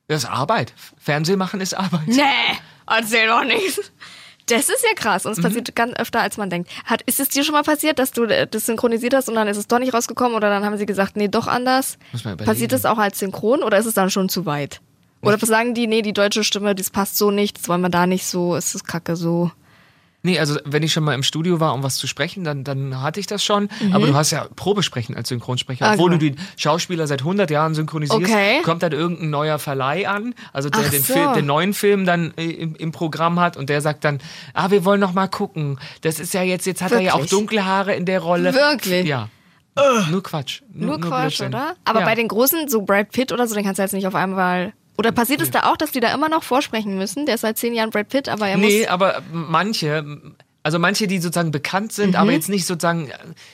Das 0.07 0.23
ist 0.23 0.29
Arbeit. 0.29 0.73
Fernsehen 0.97 1.39
machen 1.39 1.61
ist 1.61 1.73
Arbeit. 1.73 2.07
Nee, 2.07 2.21
erzähl 2.87 3.27
doch 3.27 3.43
nichts. 3.43 3.91
Das 4.47 4.69
ist 4.69 4.83
ja 4.87 4.93
krass 4.95 5.23
Mhm. 5.23 5.31
und 5.31 5.37
es 5.39 5.43
passiert 5.43 5.75
ganz 5.75 5.93
öfter, 5.95 6.21
als 6.21 6.37
man 6.37 6.51
denkt. 6.51 6.69
Hat, 6.85 7.01
ist 7.03 7.19
es 7.19 7.29
dir 7.29 7.43
schon 7.43 7.53
mal 7.53 7.63
passiert, 7.63 7.97
dass 7.97 8.11
du 8.11 8.25
äh, 8.25 8.45
das 8.45 8.67
synchronisiert 8.67 9.15
hast 9.15 9.27
und 9.27 9.33
dann 9.35 9.47
ist 9.47 9.57
es 9.57 9.65
doch 9.67 9.79
nicht 9.79 9.93
rausgekommen 9.93 10.35
oder 10.35 10.49
dann 10.49 10.63
haben 10.63 10.77
sie 10.77 10.85
gesagt, 10.85 11.15
nee, 11.15 11.27
doch 11.27 11.47
anders? 11.47 11.97
Passiert 12.45 12.71
das 12.71 12.85
auch 12.85 12.99
als 12.99 13.17
Synchron 13.17 13.63
oder 13.63 13.79
ist 13.79 13.87
es 13.87 13.95
dann 13.95 14.11
schon 14.11 14.29
zu 14.29 14.45
weit? 14.45 14.81
Oder 15.23 15.39
sagen 15.39 15.73
die, 15.73 15.87
nee, 15.87 16.03
die 16.03 16.13
deutsche 16.13 16.43
Stimme, 16.43 16.75
das 16.75 16.91
passt 16.91 17.17
so 17.17 17.31
nicht, 17.31 17.57
das 17.57 17.67
wollen 17.67 17.81
wir 17.81 17.89
da 17.89 18.05
nicht 18.05 18.27
so, 18.27 18.55
es 18.55 18.75
ist 18.75 18.85
kacke 18.85 19.15
so. 19.15 19.49
Nee, 20.25 20.39
also 20.39 20.57
wenn 20.65 20.81
ich 20.81 20.91
schon 20.91 21.03
mal 21.03 21.13
im 21.13 21.21
Studio 21.21 21.59
war, 21.59 21.75
um 21.75 21.83
was 21.83 21.97
zu 21.97 22.07
sprechen, 22.07 22.43
dann, 22.43 22.63
dann 22.63 23.01
hatte 23.03 23.19
ich 23.19 23.27
das 23.27 23.43
schon. 23.43 23.69
Aber 23.91 24.07
du 24.07 24.15
hast 24.15 24.31
ja 24.31 24.47
Probesprechen 24.55 25.15
als 25.15 25.29
Synchronsprecher. 25.29 25.85
Ah, 25.85 25.93
Obwohl 25.93 26.09
genau. 26.17 26.19
du 26.19 26.31
die 26.31 26.35
Schauspieler 26.57 27.05
seit 27.05 27.21
100 27.21 27.51
Jahren 27.51 27.75
synchronisierst, 27.75 28.23
Okay. 28.23 28.61
kommt 28.63 28.81
dann 28.81 28.91
irgendein 28.91 29.29
neuer 29.29 29.59
Verleih 29.59 30.07
an, 30.09 30.33
also 30.51 30.71
der 30.71 30.89
den, 30.89 31.03
so. 31.03 31.13
Film, 31.13 31.33
den 31.35 31.45
neuen 31.45 31.75
Film 31.75 32.05
dann 32.07 32.33
äh, 32.37 32.45
im, 32.45 32.75
im 32.75 32.91
Programm 32.91 33.39
hat 33.39 33.55
und 33.55 33.69
der 33.69 33.81
sagt 33.81 34.03
dann, 34.03 34.19
ah, 34.55 34.71
wir 34.71 34.83
wollen 34.83 34.99
noch 34.99 35.13
mal 35.13 35.27
gucken. 35.27 35.79
Das 36.01 36.19
ist 36.19 36.33
ja 36.33 36.41
jetzt, 36.41 36.65
jetzt 36.65 36.81
hat 36.81 36.91
er 36.91 37.01
ja 37.01 37.11
auch 37.13 37.17
Wirklich? 37.17 37.29
dunkle 37.29 37.65
Haare 37.65 37.93
in 37.93 38.05
der 38.05 38.19
Rolle. 38.19 38.51
Wirklich? 38.55 39.05
Ja. 39.07 39.29
Nur 40.09 40.23
Quatsch. 40.23 40.61
Nur, 40.73 40.99
Quatsch, 40.99 41.37
Blödsinn. 41.37 41.47
oder? 41.49 41.75
Aber 41.83 41.99
ja. 41.99 42.05
bei 42.05 42.15
den 42.15 42.29
großen, 42.29 42.67
so 42.67 42.81
Brad 42.81 43.11
Pitt 43.11 43.31
oder 43.31 43.45
so, 43.47 43.53
den 43.53 43.63
kannst 43.63 43.77
du 43.77 43.83
jetzt 43.83 43.93
nicht 43.93 44.07
auf 44.07 44.15
einmal. 44.15 44.73
Oder 44.97 45.11
passiert 45.11 45.41
es 45.41 45.51
da 45.51 45.63
auch, 45.71 45.77
dass 45.77 45.91
die 45.91 45.99
da 45.99 46.13
immer 46.13 46.29
noch 46.29 46.43
vorsprechen 46.43 46.97
müssen? 46.97 47.25
Der 47.25 47.35
ist 47.35 47.41
seit 47.41 47.57
zehn 47.57 47.73
Jahren 47.73 47.89
Brad 47.89 48.09
Pitt, 48.09 48.29
aber 48.29 48.47
er 48.47 48.57
Nee, 48.57 48.79
muss. 48.81 48.87
aber 48.89 49.21
manche, 49.31 50.05
also 50.63 50.79
manche, 50.79 51.05
die 51.07 51.19
sozusagen 51.19 51.51
bekannt 51.51 51.91
sind, 51.91 52.15
aber 52.15 52.31
jetzt 52.31 52.49
nicht 52.49 52.65
sozusagen 52.65 53.11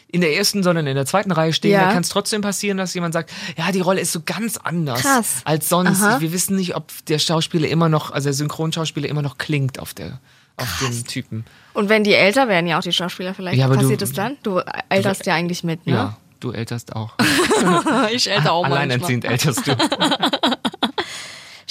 in 0.08 0.22
der 0.22 0.36
ersten, 0.36 0.62
sondern 0.64 0.86
in 0.88 0.96
der 0.96 1.06
zweiten 1.06 1.32
Reihe 1.32 1.52
stehen, 1.52 1.72
Mhm. 1.72 1.78
Ja. 1.80 1.86
da 1.88 1.94
kann 1.94 2.04
es 2.04 2.10
trotzdem 2.10 2.42
passieren, 2.42 2.78
dass 2.78 2.94
jemand 2.94 3.14
sagt, 3.14 3.32
ja, 3.58 3.72
die 3.72 3.82
Rolle 3.82 4.02
ist 4.02 4.12
so 4.12 4.22
ganz 4.26 4.58
anders 4.58 5.02
Krass. 5.02 5.42
als 5.46 5.68
sonst. 5.68 6.02
Aha. 6.02 6.22
Wir 6.22 6.32
wissen 6.32 6.56
nicht, 6.56 6.76
ob 6.76 6.92
der 7.08 7.20
Schauspieler 7.20 7.68
immer 7.68 7.90
noch, 7.90 8.12
also 8.12 8.26
der 8.28 8.34
Synchronschauspieler 8.34 9.10
immer 9.10 9.22
noch 9.24 9.38
klingt 9.38 9.80
auf 9.80 9.94
der 9.94 10.20
auf 10.58 10.80
den 10.80 11.06
Typen. 11.06 11.46
Und 11.74 11.90
wenn 11.90 12.04
die 12.04 12.14
älter 12.14 12.48
werden, 12.48 12.68
ja 12.68 12.78
auch 12.78 12.84
die 12.84 12.92
Schauspieler 12.94 13.34
vielleicht, 13.34 13.58
Ja, 13.58 13.68
passiert 13.68 14.02
es 14.04 14.14
dann? 14.14 14.38
Du 14.44 14.62
älterst 14.90 15.26
ja 15.26 15.34
eigentlich 15.34 15.64
mit, 15.64 15.88
ne? 15.88 15.94
Ja, 15.94 16.18
du 16.40 16.52
älterst 16.52 16.96
auch. 16.96 17.14
ich 18.14 18.30
älter 18.30 18.52
auch 18.52 18.66
Alleinerziehend 18.66 19.26
älterst 19.26 19.66
du. 19.66 19.76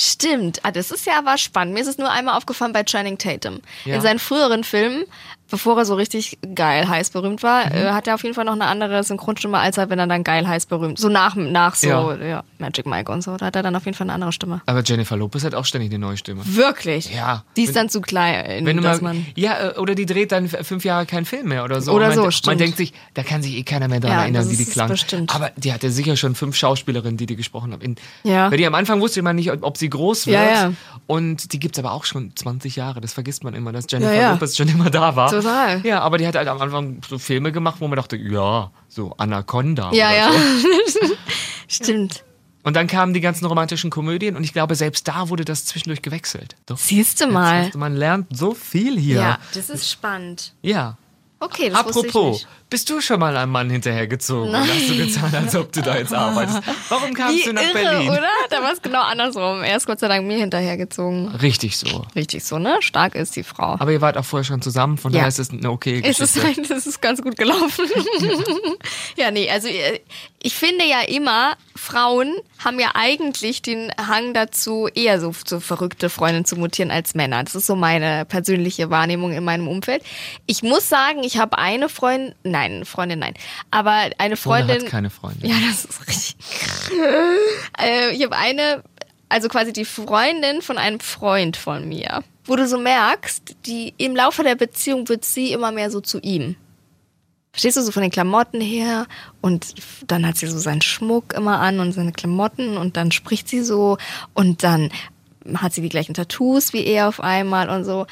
Stimmt. 0.01 0.61
Ah, 0.63 0.73
das 0.73 0.91
ist 0.91 1.05
ja 1.05 1.19
aber 1.19 1.37
spannend. 1.37 1.75
Mir 1.75 1.81
ist 1.81 1.87
es 1.87 1.99
nur 1.99 2.11
einmal 2.11 2.35
aufgefallen 2.35 2.73
bei 2.73 2.85
Channing 2.85 3.19
Tatum. 3.19 3.61
Ja. 3.85 3.97
In 3.97 4.01
seinen 4.01 4.19
früheren 4.19 4.65
Filmen, 4.65 5.05
bevor 5.51 5.77
er 5.79 5.85
so 5.85 5.95
richtig 5.95 6.39
geil 6.55 6.89
heiß 6.89 7.11
berühmt 7.11 7.43
war, 7.43 7.67
Mhm. 7.67 7.73
äh, 7.73 7.91
hat 7.91 8.07
er 8.07 8.15
auf 8.15 8.23
jeden 8.23 8.35
Fall 8.35 8.45
noch 8.45 8.53
eine 8.55 8.67
andere 8.67 9.03
Synchronstimme, 9.03 9.59
als 9.59 9.77
er, 9.79 9.91
wenn 9.91 9.99
er 9.99 10.07
dann 10.07 10.25
geil 10.25 10.47
heiß 10.49 10.67
berühmt. 10.67 10.99
So 10.99 11.09
nach, 11.09 11.35
nach 11.37 11.75
so, 11.75 11.89
ja. 11.89 12.17
Ja. 12.17 12.45
Magic 12.59 12.87
Mike 12.87 13.11
und 13.11 13.23
so. 13.23 13.37
Da 13.37 13.47
hat 13.47 13.57
er 13.57 13.63
dann 13.63 13.75
auf 13.77 13.85
jeden 13.85 13.97
Fall 13.97 14.07
eine 14.07 14.15
andere 14.15 14.33
Stimme. 14.33 14.63
Aber 14.67 14.83
Jennifer 14.83 15.17
Lopez 15.17 15.45
hat 15.45 15.55
auch 15.55 15.65
ständig 15.65 15.91
eine 15.91 15.99
neue 15.99 16.17
Stimme. 16.17 16.43
Wirklich? 16.45 17.15
Ja. 17.15 17.45
Die 17.57 17.63
ist 17.63 17.69
Wenn- 17.69 17.75
dann 17.75 17.89
zu 17.89 18.01
klein, 18.01 18.65
Wenn 18.67 18.77
du 18.77 18.83
mal, 18.83 18.99
man. 19.01 19.27
ja, 19.37 19.71
äh, 19.71 19.79
oder 19.79 19.95
die 19.95 20.07
dreht 20.07 20.33
dann 20.33 20.49
fünf 20.49 20.85
Jahre 20.85 21.07
keinen 21.07 21.25
Film 21.25 21.49
mehr 21.49 21.65
oder 21.65 21.81
so. 21.81 21.93
Oder 21.93 22.09
Und 22.09 22.15
so, 22.15 22.23
man, 22.23 22.33
stimmt. 22.33 22.47
Man 22.47 22.59
denkt 22.59 22.77
sich, 22.77 22.93
da 23.15 23.23
kann 23.23 23.43
sich 23.43 23.57
eh 23.57 23.63
keiner 23.63 23.89
mehr 23.89 24.01
daran 24.01 24.17
Ja, 24.17 24.23
erinnern, 24.25 24.51
wie 24.51 24.57
die 24.57 24.65
klang. 24.67 24.89
bestimmt. 24.89 25.35
Aber 25.35 25.51
die 25.57 25.73
hatte 25.73 25.91
sicher 25.91 26.17
schon 26.17 26.35
fünf 26.35 26.57
Schauspielerinnen, 26.57 27.17
die 27.17 27.27
die 27.27 27.37
gesprochen 27.37 27.73
haben. 27.73 27.83
In, 27.83 27.97
Ja. 28.23 28.51
Weil 28.51 28.59
die 28.59 28.67
am 28.67 28.75
Anfang 28.75 29.01
wusste 29.01 29.23
man 29.23 29.37
nicht, 29.37 29.51
ob, 29.51 29.77
sie 29.77 29.89
groß 29.91 30.27
wird. 30.27 30.37
Ja, 30.37 30.45
ja. 30.69 30.73
Und 31.07 31.53
die 31.53 31.59
gibt's 31.59 31.79
aber 31.79 31.93
auch 31.93 32.05
schon 32.05 32.33
20 32.37 32.77
Jahre. 32.77 33.01
Das 33.01 33.13
vergisst 33.13 33.43
man 33.45 33.55
immer, 33.55 33.73
dass 33.73 33.87
Jennifer. 33.89 34.33
Lopez 34.33 34.57
schon 34.57 34.69
immer 34.69 34.91
da 34.91 35.17
war. 35.17 35.31
So 35.31 35.40
Total. 35.43 35.81
Ja, 35.85 36.01
aber 36.01 36.19
die 36.19 36.27
hat 36.27 36.35
halt 36.35 36.49
am 36.49 36.61
Anfang 36.61 37.01
so 37.09 37.19
Filme 37.19 37.53
gemacht, 37.53 37.77
wo 37.81 37.89
man 37.89 37.97
dachte, 37.97 38.17
ja, 38.17 38.71
so 38.89 39.15
Anaconda. 39.17 39.93
Ja, 39.93 40.13
ja. 40.13 40.31
So. 40.87 41.01
Stimmt. 41.69 42.25
Und 42.63 42.77
dann 42.77 42.87
kamen 42.87 43.15
die 43.15 43.21
ganzen 43.21 43.47
romantischen 43.47 43.91
Komödien 43.91 44.37
und 44.37 44.45
ich 44.45 44.53
glaube, 44.53 44.75
selbst 44.75 45.09
da 45.09 45.31
wurde 45.31 45.45
das 45.45 45.65
zwischendurch 45.65 46.03
gewechselt. 46.03 46.57
Doch. 46.67 46.77
Siehst 46.77 47.21
du 47.21 47.27
mal. 47.27 47.71
Man 47.75 47.97
lernt 47.97 48.27
so 48.37 48.53
viel 48.55 48.99
hier. 48.99 49.21
Ja, 49.21 49.39
das 49.55 49.71
ist 49.71 49.91
spannend. 49.91 50.53
Ja. 50.61 50.99
Okay, 51.39 51.71
das 51.71 51.87
wusste 51.87 52.07
ich 52.07 52.15
Apropos, 52.15 52.33
nicht. 52.33 52.49
Bist 52.71 52.89
du 52.89 53.01
schon 53.01 53.21
mal 53.21 53.37
einem 53.37 53.53
Mann 53.53 53.69
hinterhergezogen 53.69 54.49
und 54.55 54.57
hast 54.57 54.89
du 54.89 54.97
getan, 54.97 55.35
als 55.35 55.55
ob 55.57 55.73
du 55.73 55.83
da 55.83 55.97
jetzt 55.99 56.15
arbeitest? 56.15 56.61
Warum 56.89 57.13
kamst 57.15 57.39
Wie 57.39 57.43
du 57.45 57.53
nach 57.53 57.63
irre, 57.63 57.73
Berlin? 57.73 58.09
oder? 58.11 58.29
Da 58.49 58.63
war 58.63 58.73
es 58.73 58.81
genau 58.81 59.03
andersrum. 59.03 59.63
Er 59.63 59.77
ist 59.77 59.87
Gott 59.87 59.99
sei 60.01 60.09
Dank 60.09 60.27
mir 60.27 60.39
hinterhergezogen. 60.39 61.29
Richtig 61.37 61.77
so. 61.77 62.05
Richtig 62.15 62.45
so, 62.45 62.59
ne? 62.59 62.77
Stark 62.81 63.15
ist 63.17 63.35
die 63.37 63.43
Frau. 63.43 63.77
Aber 63.79 63.91
ihr 63.93 64.01
wart 64.01 64.17
auch 64.17 64.25
vorher 64.25 64.45
schon 64.45 64.63
zusammen, 64.63 64.97
von 64.99 65.13
Ja. 65.13 65.19
daher 65.19 65.29
ist 65.29 65.39
es 65.41 65.51
eine 65.51 65.71
okay 65.71 66.01
Es 66.05 66.19
Geschichte. 66.19 66.39
ist, 66.39 66.45
halt- 66.59 66.71
es 66.71 66.87
ist 66.87 67.03
ganz 67.03 67.21
gut 67.23 67.37
gelaufen. 67.37 67.87
ja, 69.17 69.31
nee, 69.31 69.51
also 69.51 69.69
äh, 69.69 70.01
ich 70.43 70.55
finde 70.55 70.85
ja 70.87 71.01
immer, 71.07 71.55
Frauen 71.77 72.35
haben 72.65 72.79
ja 72.81 72.91
eigentlich 72.95 73.63
den 73.63 73.91
Hang 73.99 74.33
dazu, 74.35 74.89
eher 74.95 75.21
so, 75.21 75.33
so 75.47 75.61
verrückte 75.61 76.09
Freundinnen 76.09 76.45
zu 76.45 76.57
mutieren 76.57 76.91
als 76.91 77.15
Männer. 77.15 77.43
Das 77.45 77.55
ist 77.55 77.67
so 77.67 77.75
meine 77.77 78.25
persönliche 78.25 78.91
Wahrnehmung 78.91 79.33
in 79.33 79.45
meinem 79.45 79.69
Umfeld. 79.69 80.03
Ich 80.47 80.63
muss 80.63 80.89
sagen, 80.89 81.23
ich 81.25 81.39
habe 81.39 81.59
eine 81.59 81.89
Freundin, 81.89 82.35
nein, 82.43 82.60
Freundin, 82.85 83.19
nein, 83.19 83.35
aber 83.71 84.11
eine 84.19 84.37
Freundin. 84.37 84.83
hat 84.83 84.91
keine 84.91 85.11
Freundin. 85.11 85.51
Ja, 85.51 85.57
das 85.69 85.85
ist 85.85 86.07
richtig. 86.07 86.37
äh, 87.81 88.11
ich 88.11 88.23
habe 88.23 88.37
eine, 88.37 88.83
also 89.29 89.49
quasi 89.49 89.73
die 89.73 89.85
Freundin 89.85 90.63
von 90.63 90.79
einem 90.79 91.01
Freund 91.01 91.57
von 91.57 91.89
mir, 91.89 92.23
wo 92.45 92.57
du 92.57 92.67
so 92.67 92.79
merkst, 92.79 93.57
die 93.67 93.95
im 93.97 94.17
Laufe 94.17 94.43
der 94.43 94.57
Beziehung 94.57 95.09
wird 95.09 95.25
sie 95.25 95.53
immer 95.53 95.73
mehr 95.73 95.91
so 95.91 96.01
zu 96.01 96.21
ihm. 96.21 96.57
Verstehst 97.53 97.77
du, 97.77 97.83
so 97.83 97.91
von 97.91 98.03
den 98.03 98.13
Klamotten 98.13 98.61
her 98.61 99.07
und 99.41 99.75
dann 100.07 100.25
hat 100.27 100.37
sie 100.37 100.47
so 100.47 100.59
seinen 100.59 100.83
Schmuck 100.83 101.35
immer 101.35 101.59
an 101.59 101.81
und 101.81 101.93
seine 101.93 102.13
Klamotten 102.13 102.77
und 102.77 102.97
dann 102.97 103.11
spricht 103.11 103.49
sie 103.49 103.63
so 103.63 103.99
und 104.35 104.63
dann 104.63 104.91
hat 105.55 105.73
sie 105.73 105.81
die 105.81 105.89
gleichen 105.89 106.15
Tattoos 106.15 106.73
wie 106.73 106.85
er 106.85 107.09
auf 107.09 107.21
einmal 107.21 107.69
und 107.69 107.85
so. 107.85 108.07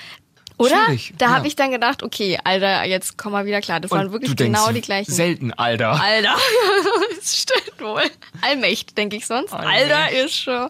Oder? 0.59 0.85
Schwierig, 0.87 1.15
Da 1.19 1.27
ja. 1.27 1.33
habe 1.37 1.47
ich 1.47 1.57
dann 1.57 1.71
gedacht, 1.71 2.03
okay, 2.03 2.39
Alter, 2.45 2.85
jetzt 2.85 3.17
komm 3.17 3.33
mal 3.33 3.47
wieder 3.47 3.61
klar. 3.61 3.81
Das 3.81 3.91
waren 3.91 4.07
Und 4.07 4.13
wirklich 4.13 4.31
du 4.31 4.37
denkst 4.37 4.59
genau 4.61 4.73
die 4.73 4.81
gleichen. 4.81 5.11
Selten, 5.11 5.53
Alter. 5.55 5.93
Alter, 6.01 6.35
das 7.17 7.39
stimmt 7.43 7.81
wohl. 7.81 8.03
Allmächt, 8.43 8.99
denke 8.99 9.17
ich 9.17 9.27
sonst. 9.27 9.53
Allmächt. 9.53 9.91
Alter 9.93 10.11
ist 10.25 10.35
schon. 10.35 10.69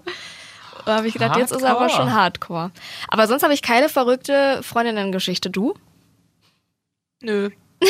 Da 0.85 0.96
habe 0.96 1.07
ich 1.09 1.12
gedacht, 1.14 1.37
jetzt 1.37 1.53
ist 1.53 1.62
er 1.62 1.70
aber 1.70 1.81
Hardcore. 1.81 2.03
schon 2.03 2.12
Hardcore. 2.14 2.70
Aber 3.09 3.27
sonst 3.27 3.42
habe 3.42 3.53
ich 3.55 3.62
keine 3.62 3.88
verrückte 3.88 4.61
Freundinnen-Geschichte. 4.62 5.51
Du? 5.51 5.74
Nö. 7.20 7.51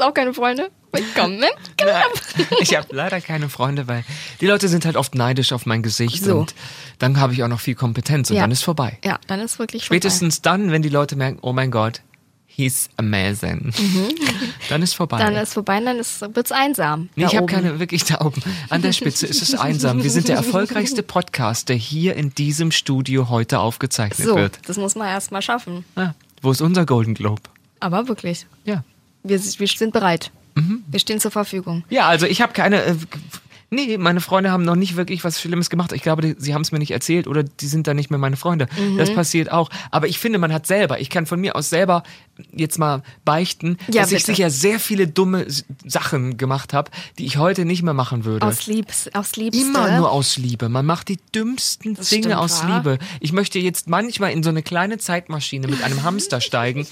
Hast 0.00 0.08
auch 0.08 0.14
keine 0.14 0.32
Freunde? 0.32 0.70
Willkommen. 0.92 1.44
Ich 2.60 2.74
habe 2.74 2.86
leider 2.90 3.20
keine 3.20 3.50
Freunde, 3.50 3.86
weil 3.86 4.02
die 4.40 4.46
Leute 4.46 4.66
sind 4.68 4.86
halt 4.86 4.96
oft 4.96 5.14
neidisch 5.14 5.52
auf 5.52 5.66
mein 5.66 5.82
Gesicht 5.82 6.24
So. 6.24 6.38
und 6.38 6.54
dann 6.98 7.20
habe 7.20 7.34
ich 7.34 7.42
auch 7.42 7.48
noch 7.48 7.60
viel 7.60 7.74
Kompetenz 7.74 8.30
und 8.30 8.36
Ja. 8.36 8.42
dann 8.42 8.50
ist 8.50 8.62
vorbei. 8.62 8.98
Ja, 9.04 9.18
dann 9.26 9.40
ist 9.40 9.58
wirklich 9.58 9.84
Spätestens 9.84 10.40
dann, 10.40 10.70
wenn 10.72 10.80
die 10.80 10.88
Leute 10.88 11.16
merken, 11.16 11.38
oh 11.42 11.52
mein 11.52 11.70
Gott, 11.70 12.00
he's 12.46 12.88
amazing. 12.96 13.74
Dann 14.70 14.80
ist 14.82 14.94
vorbei. 14.94 15.18
vorbei. 15.18 15.30
Mhm. 15.30 15.34
Dann 15.34 15.42
ist 15.42 15.52
vorbei 15.52 15.78
und 15.78 15.84
dann 15.84 16.34
wird 16.34 16.46
es 16.46 16.52
einsam. 16.52 17.10
Nee, 17.14 17.26
ich 17.26 17.36
habe 17.36 17.44
keine, 17.46 17.78
wirklich 17.78 18.04
da 18.04 18.22
oben. 18.24 18.42
An 18.70 18.80
der 18.80 18.92
Spitze 18.92 19.26
ist 19.26 19.42
es 19.42 19.54
einsam. 19.54 20.02
Wir 20.02 20.10
sind 20.10 20.28
der 20.28 20.36
erfolgreichste 20.36 21.02
Podcast, 21.02 21.68
der 21.68 21.76
hier 21.76 22.16
in 22.16 22.34
diesem 22.34 22.70
Studio 22.72 23.28
heute 23.28 23.58
aufgezeichnet 23.58 24.26
So, 24.26 24.34
wird. 24.34 24.58
das 24.66 24.78
muss 24.78 24.94
man 24.94 25.08
erst 25.08 25.30
mal 25.30 25.42
schaffen. 25.42 25.84
Ah, 25.94 26.12
wo 26.40 26.50
ist 26.52 26.62
unser 26.62 26.86
Golden 26.86 27.12
Globe? 27.12 27.42
Aber 27.80 28.08
wirklich, 28.08 28.46
Ja. 28.64 28.82
Wir, 29.22 29.40
wir 29.40 29.66
sind 29.66 29.92
bereit. 29.92 30.30
Mhm. 30.54 30.84
Wir 30.88 31.00
stehen 31.00 31.20
zur 31.20 31.30
Verfügung. 31.30 31.84
Ja, 31.90 32.08
also 32.08 32.26
ich 32.26 32.40
habe 32.40 32.52
keine. 32.52 32.96
Nee, 33.70 33.98
meine 33.98 34.20
Freunde 34.20 34.50
haben 34.50 34.64
noch 34.64 34.74
nicht 34.74 34.96
wirklich 34.96 35.22
was 35.22 35.40
Schlimmes 35.40 35.70
gemacht. 35.70 35.92
Ich 35.92 36.02
glaube, 36.02 36.22
die, 36.22 36.34
sie 36.38 36.54
haben 36.54 36.62
es 36.62 36.72
mir 36.72 36.78
nicht 36.80 36.90
erzählt 36.90 37.28
oder 37.28 37.44
die 37.44 37.66
sind 37.68 37.86
dann 37.86 37.96
nicht 37.96 38.10
mehr 38.10 38.18
meine 38.18 38.36
Freunde. 38.36 38.66
Mhm. 38.78 38.98
Das 38.98 39.14
passiert 39.14 39.52
auch. 39.52 39.70
Aber 39.92 40.08
ich 40.08 40.18
finde, 40.18 40.38
man 40.38 40.52
hat 40.52 40.66
selber, 40.66 41.00
ich 41.00 41.08
kann 41.08 41.24
von 41.26 41.40
mir 41.40 41.54
aus 41.54 41.70
selber 41.70 42.02
jetzt 42.52 42.78
mal 42.78 43.02
beichten, 43.24 43.76
Ja, 43.88 44.02
dass 44.02 44.10
ich 44.12 44.18
bitte. 44.24 44.26
sicher 44.36 44.50
sehr 44.50 44.80
viele 44.80 45.06
dumme 45.06 45.46
Sachen 45.86 46.36
gemacht 46.36 46.72
habe, 46.72 46.90
die 47.18 47.26
ich 47.26 47.36
heute 47.36 47.64
nicht 47.64 47.82
mehr 47.82 47.94
machen 47.94 48.24
würde. 48.24 48.44
Aus, 48.46 48.66
Liebs, 48.66 49.08
aus 49.14 49.36
Liebste. 49.36 49.62
Immer 49.62 49.98
nur 49.98 50.10
aus 50.10 50.36
Liebe. 50.36 50.68
Man 50.68 50.86
macht 50.86 51.08
die 51.08 51.18
dümmsten 51.34 51.94
Das 51.94 52.08
Dinge 52.08 52.38
aus 52.40 52.64
wa? 52.64 52.76
Liebe. 52.78 52.98
Ich 53.20 53.32
möchte 53.32 53.58
jetzt 53.58 53.88
manchmal 53.88 54.32
in 54.32 54.42
so 54.42 54.50
eine 54.50 54.62
kleine 54.62 54.98
Zeitmaschine 54.98 55.68
mit 55.68 55.82
einem 55.82 56.02
Hamster 56.02 56.40
steigen 56.40 56.86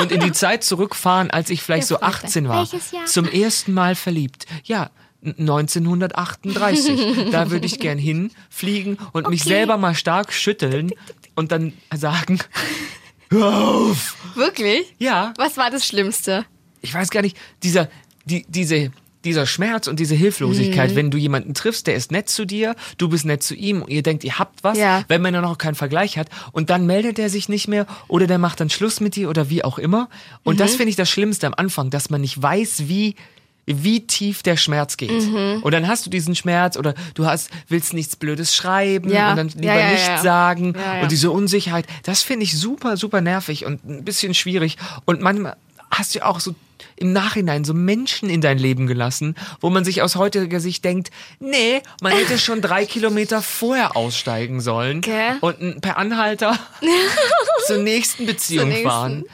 und 0.00 0.10
in 0.10 0.20
die 0.20 0.32
Zeit 0.32 0.64
zurückfahren, 0.64 1.30
als 1.30 1.50
ich 1.50 1.62
vielleicht 1.62 1.86
so 1.86 1.94
Ja, 1.96 2.00
Freunde. 2.10 2.16
18 2.26 2.48
war. 2.48 2.58
Welches 2.72 2.90
Jahr? 2.90 3.04
Zum 3.04 3.28
ersten 3.28 3.72
Mal 3.74 3.94
verliebt. 3.94 4.46
Ja. 4.64 4.90
1938. 5.24 7.00
Da 7.32 7.50
würde 7.50 7.66
ich 7.66 7.78
gern 7.78 7.98
hinfliegen 7.98 8.98
und 9.12 9.28
mich 9.28 9.42
Okay. 9.42 9.48
selber 9.50 9.76
mal 9.76 9.94
stark 9.94 10.32
schütteln 10.32 10.90
und 11.34 11.52
dann 11.52 11.72
sagen, 11.94 12.38
hör 13.30 13.54
auf! 13.68 14.16
Wirklich? 14.34 14.94
Ja, 14.98 15.32
Was 15.36 15.56
war 15.56 15.70
das 15.70 15.86
Schlimmste? 15.86 16.44
ich 16.82 16.92
weiß 16.92 17.10
gar 17.10 17.22
nicht, 17.22 17.36
dieser, 17.62 17.88
die, 18.26 18.44
diese, 18.48 18.90
dieser 19.24 19.46
Schmerz 19.46 19.86
und 19.88 19.98
diese 20.00 20.14
Hilflosigkeit, 20.14 20.90
Mhm. 20.90 20.96
wenn 20.96 21.10
du 21.10 21.16
jemanden 21.16 21.54
triffst, 21.54 21.86
der 21.86 21.94
ist 21.94 22.12
nett 22.12 22.28
zu 22.28 22.44
dir, 22.44 22.76
du 22.98 23.08
bist 23.08 23.24
nett 23.24 23.42
zu 23.42 23.54
ihm 23.54 23.80
und 23.80 23.88
ihr 23.90 24.02
denkt, 24.02 24.22
ihr 24.22 24.38
habt 24.38 24.62
was, 24.62 24.76
Ja. 24.76 25.02
wenn 25.08 25.22
man 25.22 25.32
dann 25.32 25.44
noch 25.44 25.56
keinen 25.56 25.76
Vergleich 25.76 26.18
hat 26.18 26.28
und 26.52 26.68
dann 26.68 26.84
meldet 26.84 27.18
er 27.18 27.30
sich 27.30 27.48
nicht 27.48 27.68
mehr 27.68 27.86
oder 28.06 28.26
der 28.26 28.36
macht 28.38 28.60
dann 28.60 28.68
Schluss 28.68 29.00
mit 29.00 29.16
dir 29.16 29.30
oder 29.30 29.48
wie 29.48 29.64
auch 29.64 29.78
immer. 29.78 30.10
Und 30.42 30.56
Mhm. 30.56 30.58
das 30.58 30.76
finde 30.76 30.90
ich 30.90 30.96
das 30.96 31.08
Schlimmste 31.08 31.46
am 31.46 31.54
Anfang, 31.56 31.88
dass 31.88 32.10
man 32.10 32.20
nicht 32.20 32.40
weiß, 32.42 32.86
wie 32.88 33.14
wie 33.66 34.06
tief 34.06 34.42
der 34.42 34.56
Schmerz 34.56 34.96
geht. 34.96 35.10
Mhm. 35.10 35.60
Und 35.62 35.72
dann 35.72 35.88
hast 35.88 36.04
du 36.06 36.10
diesen 36.10 36.34
Schmerz 36.34 36.76
oder 36.76 36.94
du 37.14 37.26
hast, 37.26 37.50
willst 37.68 37.94
nichts 37.94 38.16
Blödes 38.16 38.54
schreiben 38.54 39.10
Ja. 39.10 39.30
und 39.30 39.36
dann 39.36 39.48
lieber 39.48 39.74
ja, 39.74 39.78
ja, 39.78 39.90
nichts 39.92 40.22
sagen 40.22 40.74
und 41.02 41.10
diese 41.10 41.30
Unsicherheit, 41.30 41.86
das 42.02 42.22
finde 42.22 42.44
ich 42.44 42.58
super, 42.58 42.96
super 42.96 43.20
nervig 43.20 43.64
und 43.64 43.84
ein 43.84 44.04
bisschen 44.04 44.34
schwierig. 44.34 44.76
Und 45.04 45.20
manchmal 45.20 45.56
hast 45.90 46.14
du 46.14 46.24
auch 46.24 46.40
so 46.40 46.54
im 46.96 47.12
Nachhinein 47.12 47.64
so 47.64 47.74
Menschen 47.74 48.28
in 48.30 48.40
dein 48.40 48.58
Leben 48.58 48.86
gelassen, 48.86 49.34
wo 49.60 49.70
man 49.70 49.84
sich 49.84 50.02
aus 50.02 50.16
heutiger 50.16 50.60
Sicht 50.60 50.84
denkt, 50.84 51.10
nee, 51.40 51.82
man 52.02 52.12
hätte 52.12 52.38
schon 52.38 52.60
drei 52.60 52.84
Kilometer 52.86 53.42
vorher 53.42 53.96
aussteigen 53.96 54.60
sollen 54.60 55.00
Gell? 55.00 55.36
und 55.40 55.80
per 55.80 55.96
Anhalter 55.98 56.58
zur 57.66 57.78
nächsten 57.78 58.26
Beziehung 58.26 58.68
nächsten. 58.68 58.88
fahren. 58.88 59.24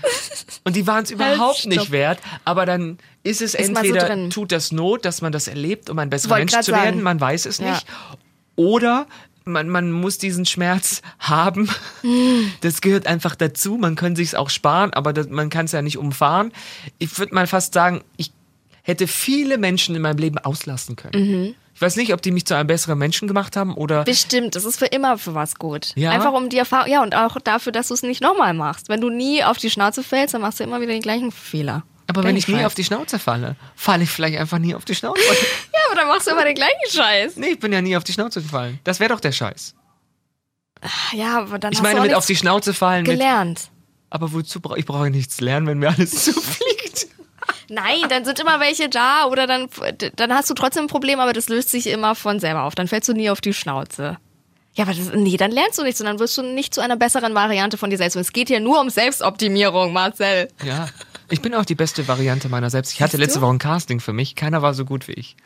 Und 0.64 0.76
die 0.76 0.86
waren 0.86 1.04
es 1.04 1.10
überhaupt 1.10 1.58
stopp. 1.60 1.70
nicht 1.72 1.90
wert, 1.90 2.18
aber 2.44 2.66
dann 2.66 2.98
ist 3.22 3.42
es 3.42 3.54
Ist 3.54 3.66
so 3.66 3.72
entweder 3.74 4.06
drin. 4.08 4.30
tut 4.30 4.52
das 4.52 4.72
Not, 4.72 5.04
dass 5.04 5.20
man 5.22 5.32
das 5.32 5.48
erlebt, 5.48 5.90
um 5.90 5.98
ein 5.98 6.10
besserer 6.10 6.32
Wollt 6.36 6.52
Mensch 6.52 6.64
zu 6.66 6.72
werden, 6.72 6.84
sagen. 6.86 7.02
man 7.02 7.20
weiß 7.20 7.46
es 7.46 7.58
Ja. 7.58 7.72
nicht. 7.72 7.86
Oder 8.56 9.06
man, 9.50 9.68
man 9.68 9.92
muss 9.92 10.18
diesen 10.18 10.46
Schmerz 10.46 11.02
haben. 11.18 11.68
Das 12.60 12.80
gehört 12.80 13.06
einfach 13.06 13.34
dazu. 13.34 13.76
Man 13.76 13.96
kann 13.96 14.16
sich 14.16 14.36
auch 14.36 14.50
sparen, 14.50 14.92
aber 14.92 15.12
das, 15.12 15.28
man 15.28 15.50
kann 15.50 15.66
es 15.66 15.72
ja 15.72 15.82
nicht 15.82 15.98
umfahren. 15.98 16.52
Ich 16.98 17.18
würde 17.18 17.34
mal 17.34 17.46
fast 17.46 17.74
sagen, 17.74 18.02
ich 18.16 18.32
hätte 18.82 19.06
viele 19.06 19.58
Menschen 19.58 19.94
in 19.94 20.02
meinem 20.02 20.18
Leben 20.18 20.38
auslassen 20.38 20.96
können. 20.96 21.54
Ich 21.80 21.82
weiß 21.82 21.96
nicht, 21.96 22.12
ob 22.12 22.20
die 22.20 22.30
mich 22.30 22.44
zu 22.44 22.54
einem 22.54 22.66
besseren 22.66 22.98
Menschen 22.98 23.26
gemacht 23.26 23.56
haben 23.56 23.74
oder 23.74 24.04
Bestimmt, 24.04 24.54
das 24.54 24.66
ist 24.66 24.78
für 24.78 24.86
immer 24.86 25.16
für 25.16 25.34
was 25.34 25.54
gut. 25.54 25.92
Ja? 25.94 26.10
Einfach 26.10 26.34
um 26.34 26.50
die 26.50 26.58
Erfahrung, 26.58 26.90
ja, 26.90 27.02
und 27.02 27.14
auch 27.14 27.38
dafür, 27.40 27.72
dass 27.72 27.88
du 27.88 27.94
es 27.94 28.02
nicht 28.02 28.20
nochmal 28.20 28.52
machst. 28.52 28.90
Wenn 28.90 29.00
du 29.00 29.08
nie 29.08 29.42
auf 29.44 29.56
die 29.56 29.70
Schnauze 29.70 30.02
fällst, 30.02 30.34
dann 30.34 30.42
machst 30.42 30.60
du 30.60 30.64
immer 30.64 30.82
wieder 30.82 30.92
den 30.92 31.00
gleichen 31.00 31.32
Fehler. 31.32 31.84
Aber 32.10 32.24
wenn 32.24 32.36
ich 32.36 32.46
nie 32.48 32.64
auf 32.64 32.74
die 32.74 32.84
Schnauze 32.84 33.18
falle, 33.18 33.56
falle 33.74 34.04
ich 34.04 34.10
vielleicht 34.10 34.38
einfach 34.38 34.58
nie 34.58 34.74
auf 34.74 34.84
die 34.84 34.94
Schnauze. 34.94 35.20
Ja, 35.72 35.80
aber 35.86 35.96
dann 36.00 36.08
machst 36.08 36.26
du 36.26 36.32
immer 36.32 36.44
den 36.44 36.54
gleichen 36.54 36.90
Scheiß. 36.90 37.36
nee, 37.36 37.48
ich 37.48 37.58
bin 37.60 37.72
ja 37.72 37.80
nie 37.80 37.96
auf 37.96 38.04
die 38.04 38.12
Schnauze 38.12 38.42
gefallen. 38.42 38.78
Das 38.84 39.00
wäre 39.00 39.10
doch 39.12 39.20
der 39.20 39.32
Scheiß. 39.32 39.74
Ja, 41.12 41.38
aber 41.40 41.58
dann 41.58 41.72
Ich 41.72 41.78
hast 41.78 41.82
meine, 41.82 41.96
du 41.96 42.00
auch 42.00 42.06
mit 42.06 42.14
auf 42.14 42.26
die 42.26 42.36
Schnauze 42.36 42.72
fallen, 42.74 43.02
mit, 43.02 43.12
gelernt. 43.12 43.70
aber 44.08 44.32
wozu 44.32 44.60
brauche 44.60 44.78
ich 44.78 44.86
brauche 44.86 45.10
nichts 45.10 45.40
lernen, 45.40 45.66
wenn 45.66 45.78
mir 45.78 45.88
alles 45.88 46.10
zufliegt. 46.24 47.06
Nein, 47.68 48.02
dann 48.08 48.24
sind 48.24 48.38
immer 48.40 48.60
welche 48.60 48.88
da 48.88 49.26
oder 49.26 49.46
dann, 49.46 49.68
dann 50.16 50.32
hast 50.34 50.50
du 50.50 50.54
trotzdem 50.54 50.84
ein 50.84 50.88
Problem, 50.88 51.20
aber 51.20 51.32
das 51.32 51.48
löst 51.48 51.70
sich 51.70 51.86
immer 51.86 52.14
von 52.14 52.40
selber 52.40 52.64
auf. 52.64 52.74
Dann 52.74 52.88
fällst 52.88 53.08
du 53.08 53.12
nie 53.12 53.30
auf 53.30 53.40
die 53.40 53.52
Schnauze. 53.54 54.18
Ja, 54.74 54.84
aber 54.84 54.94
das, 54.94 55.12
nee, 55.14 55.36
dann 55.36 55.50
lernst 55.50 55.78
du 55.78 55.82
nichts 55.82 56.00
und 56.00 56.06
dann 56.06 56.18
wirst 56.18 56.36
du 56.38 56.42
nicht 56.42 56.74
zu 56.74 56.80
einer 56.80 56.96
besseren 56.96 57.34
Variante 57.34 57.76
von 57.76 57.90
dir 57.90 57.96
selbst. 57.96 58.16
Und 58.16 58.22
es 58.22 58.32
geht 58.32 58.48
hier 58.48 58.60
nur 58.60 58.80
um 58.80 58.88
Selbstoptimierung, 58.90 59.92
Marcel. 59.92 60.48
Ja, 60.64 60.88
ich 61.30 61.40
bin 61.40 61.54
auch 61.54 61.64
die 61.64 61.74
beste 61.74 62.06
Variante 62.08 62.48
meiner 62.48 62.70
selbst. 62.70 62.92
Ich 62.92 63.00
hatte 63.02 63.12
Siehst 63.12 63.20
letzte 63.20 63.38
du? 63.40 63.46
Woche 63.46 63.54
ein 63.54 63.58
Casting 63.58 64.00
für 64.00 64.12
mich. 64.12 64.34
Keiner 64.34 64.62
war 64.62 64.74
so 64.74 64.84
gut 64.84 65.08
wie 65.08 65.12
ich. 65.12 65.36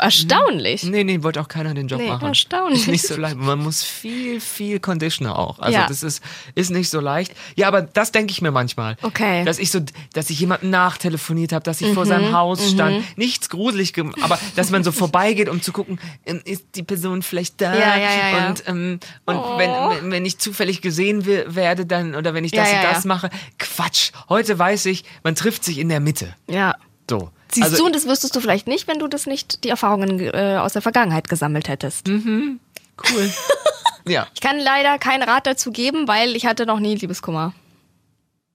Erstaunlich. 0.00 0.82
Nee, 0.84 1.04
nee, 1.04 1.22
wollte 1.22 1.40
auch 1.40 1.48
keiner 1.48 1.74
den 1.74 1.88
Job 1.88 2.00
Nee, 2.00 2.08
machen. 2.08 2.28
erstaunlich. 2.28 2.80
Ist 2.82 2.88
nicht 2.88 3.06
so 3.06 3.16
leicht. 3.16 3.36
Man 3.36 3.58
muss 3.60 3.82
viel, 3.82 4.40
viel 4.40 4.80
Conditioner 4.80 5.38
auch. 5.38 5.58
Also 5.58 5.78
Ja. 5.78 5.86
das 5.86 6.02
ist, 6.02 6.22
ist 6.54 6.70
nicht 6.70 6.88
so 6.88 7.00
leicht. 7.00 7.32
Ja, 7.56 7.68
aber 7.68 7.82
das 7.82 8.12
denke 8.12 8.32
ich 8.32 8.42
mir 8.42 8.50
manchmal. 8.50 8.96
Okay. 9.02 9.42
Mhm, 9.42 9.46
Dass 9.46 9.58
ich 9.58 9.70
so, 9.70 9.80
dass 10.12 10.30
ich 10.30 10.40
jemanden 10.40 10.70
nachtelefoniert 10.70 11.52
habe, 11.52 11.62
dass 11.64 11.80
ich 11.80 11.92
vor 11.94 12.06
seinem 12.06 12.32
Haus 12.32 12.70
stand. 12.70 13.02
Nichts 13.16 13.48
gruselig, 13.48 13.92
aber 14.22 14.38
dass 14.56 14.70
man 14.70 14.84
so 14.84 14.92
vorbeigeht, 14.92 15.48
um 15.48 15.62
zu 15.62 15.72
gucken, 15.72 15.98
ähm, 16.26 16.40
ist 16.44 16.64
die 16.74 16.82
Person 16.82 17.22
vielleicht 17.22 17.60
da? 17.60 17.74
Ja, 17.74 17.96
ja, 17.96 17.98
ja, 17.98 18.38
ja. 18.38 18.48
Und, 18.48 18.62
ähm, 18.66 19.00
und 19.26 19.36
Oh. 19.36 19.58
wenn, 19.58 20.10
wenn, 20.10 20.26
ich 20.26 20.38
zufällig 20.38 20.80
gesehen 20.82 21.26
we- 21.26 21.44
werde, 21.48 21.86
dann, 21.86 22.14
oder 22.14 22.34
wenn 22.34 22.44
ich 22.44 22.52
das 22.52 22.70
ja, 22.70 22.78
und 22.78 22.84
das 22.84 23.04
mache, 23.04 23.30
Quatsch. 23.58 24.12
Heute 24.28 24.58
weiß 24.58 24.86
ich, 24.86 25.04
man 25.22 25.34
trifft 25.34 25.64
sich 25.64 25.78
in 25.78 25.88
der 25.88 26.00
Mitte. 26.00 26.34
Ja. 26.48 26.74
So. 27.10 27.30
Siehst 27.50 27.64
Also- 27.64 27.76
du, 27.78 27.86
und 27.86 27.94
das 27.94 28.06
wüsstest 28.06 28.34
du 28.36 28.40
vielleicht 28.40 28.66
nicht, 28.66 28.88
wenn 28.88 28.98
du 28.98 29.08
das 29.08 29.26
nicht, 29.26 29.64
die 29.64 29.68
Erfahrungen 29.68 30.18
äh, 30.20 30.56
aus 30.60 30.72
der 30.72 30.80
Vergangenheit 30.82 31.28
gesammelt 31.28 31.68
hättest. 31.68 32.08
Cool. 32.08 33.30
ja, 34.08 34.26
Ich 34.34 34.40
kann 34.40 34.58
leider 34.58 34.98
keinen 34.98 35.22
Rat 35.22 35.46
dazu 35.46 35.70
geben, 35.72 36.08
weil 36.08 36.34
ich 36.36 36.46
hatte 36.46 36.64
noch 36.64 36.80
nie 36.80 36.94
Liebeskummer. 36.94 37.52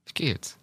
ich 0.06 0.14
gehe 0.16 0.30
jetzt. 0.34 0.58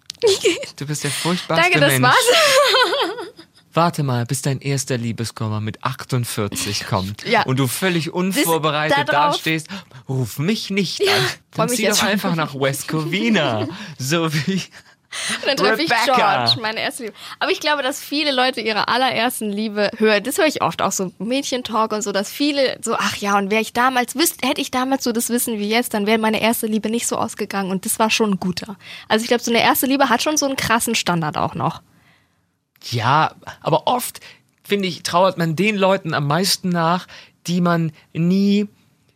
Du 0.77 0.87
bist 0.87 1.05
der 1.05 1.11
furchtbarste 1.11 1.63
Danke, 1.65 1.79
das 1.81 1.93
Mensch. 1.93 2.03
war's. 2.03 3.35
Warte 3.73 4.05
mal, 4.05 4.25
bis 4.25 4.41
dein 4.41 4.61
erster 4.61 4.97
Liebeskummer 4.97 5.61
mit 5.61 5.83
48 5.85 6.87
kommt 6.89 7.25
Ja. 7.27 7.43
und 7.43 7.59
du 7.59 7.67
völlig 7.67 8.13
unvorbereitet 8.13 9.09
da 9.09 9.29
dastehst. 9.31 9.67
Ruf 10.09 10.39
mich 10.39 10.71
nicht 10.71 11.03
an. 11.03 11.07
freu 11.51 11.67
Dann 11.67 11.69
zieh 11.69 11.83
jetzt 11.83 12.01
doch 12.03 12.07
einfach 12.07 12.37
nach 12.37 12.55
West 12.55 12.87
Covina. 12.89 13.67
so 13.99 14.33
wie 14.33 14.63
Und 15.41 15.47
dann 15.47 15.57
treffe 15.57 15.83
ich. 15.83 15.91
George, 16.05 16.57
meine 16.61 16.81
erste 16.81 17.05
Liebe. 17.05 17.15
Aber 17.39 17.51
ich 17.51 17.61
glaube, 17.61 17.83
dass 17.83 18.01
viele 18.03 18.33
Leute 18.33 18.61
ihre 18.61 18.89
allerersten 18.89 19.51
Liebe 19.51 19.91
hören. 19.99 20.23
Das 20.23 20.39
höre 20.39 20.47
ich 20.47 20.63
oft 20.63 20.83
auch 20.83 20.93
so 20.93 21.13
Mädchentalk 21.19 21.93
und 21.93 22.03
so, 22.03 22.13
dass 22.13 22.31
viele 22.31 22.79
so, 22.83 22.95
ach 22.97 23.17
ja, 23.17 23.39
und 23.39 23.51
wäre 23.51 23.63
ich 23.63 23.73
damals, 23.73 24.15
wüsste, 24.17 24.47
hätte 24.47 24.61
ich 24.61 24.71
damals 24.71 25.05
so 25.05 25.13
das 25.13 25.31
Wissen 25.31 25.59
wie 25.59 25.69
jetzt, 25.69 25.95
dann 25.95 26.07
wäre 26.07 26.19
meine 26.19 26.41
erste 26.41 26.67
Liebe 26.67 26.91
nicht 26.91 27.07
so 27.07 27.17
ausgegangen 27.17 27.71
und 27.71 27.85
das 27.85 27.99
war 27.99 28.11
schon 28.11 28.33
ein 28.33 28.41
guter. 28.41 28.77
Also 29.09 29.23
ich 29.23 29.29
glaube, 29.29 29.43
so 29.43 29.51
eine 29.51 29.63
erste 29.63 29.87
Liebe 29.87 30.09
hat 30.09 30.23
schon 30.23 30.37
so 30.37 30.47
einen 30.47 30.57
krassen 30.57 30.95
Standard 30.95 31.37
auch 31.37 31.55
noch. 31.55 31.83
Ja, 32.91 33.35
aber 33.61 33.87
oft, 33.87 34.21
finde 34.63 34.89
ich, 34.89 35.03
trauert 35.03 35.39
man 35.39 35.57
den 35.57 35.77
Leuten 35.77 36.15
am 36.15 36.27
meisten 36.27 36.69
nach, 36.69 37.07
die 37.47 37.61
man 37.61 37.93
nie 38.13 38.69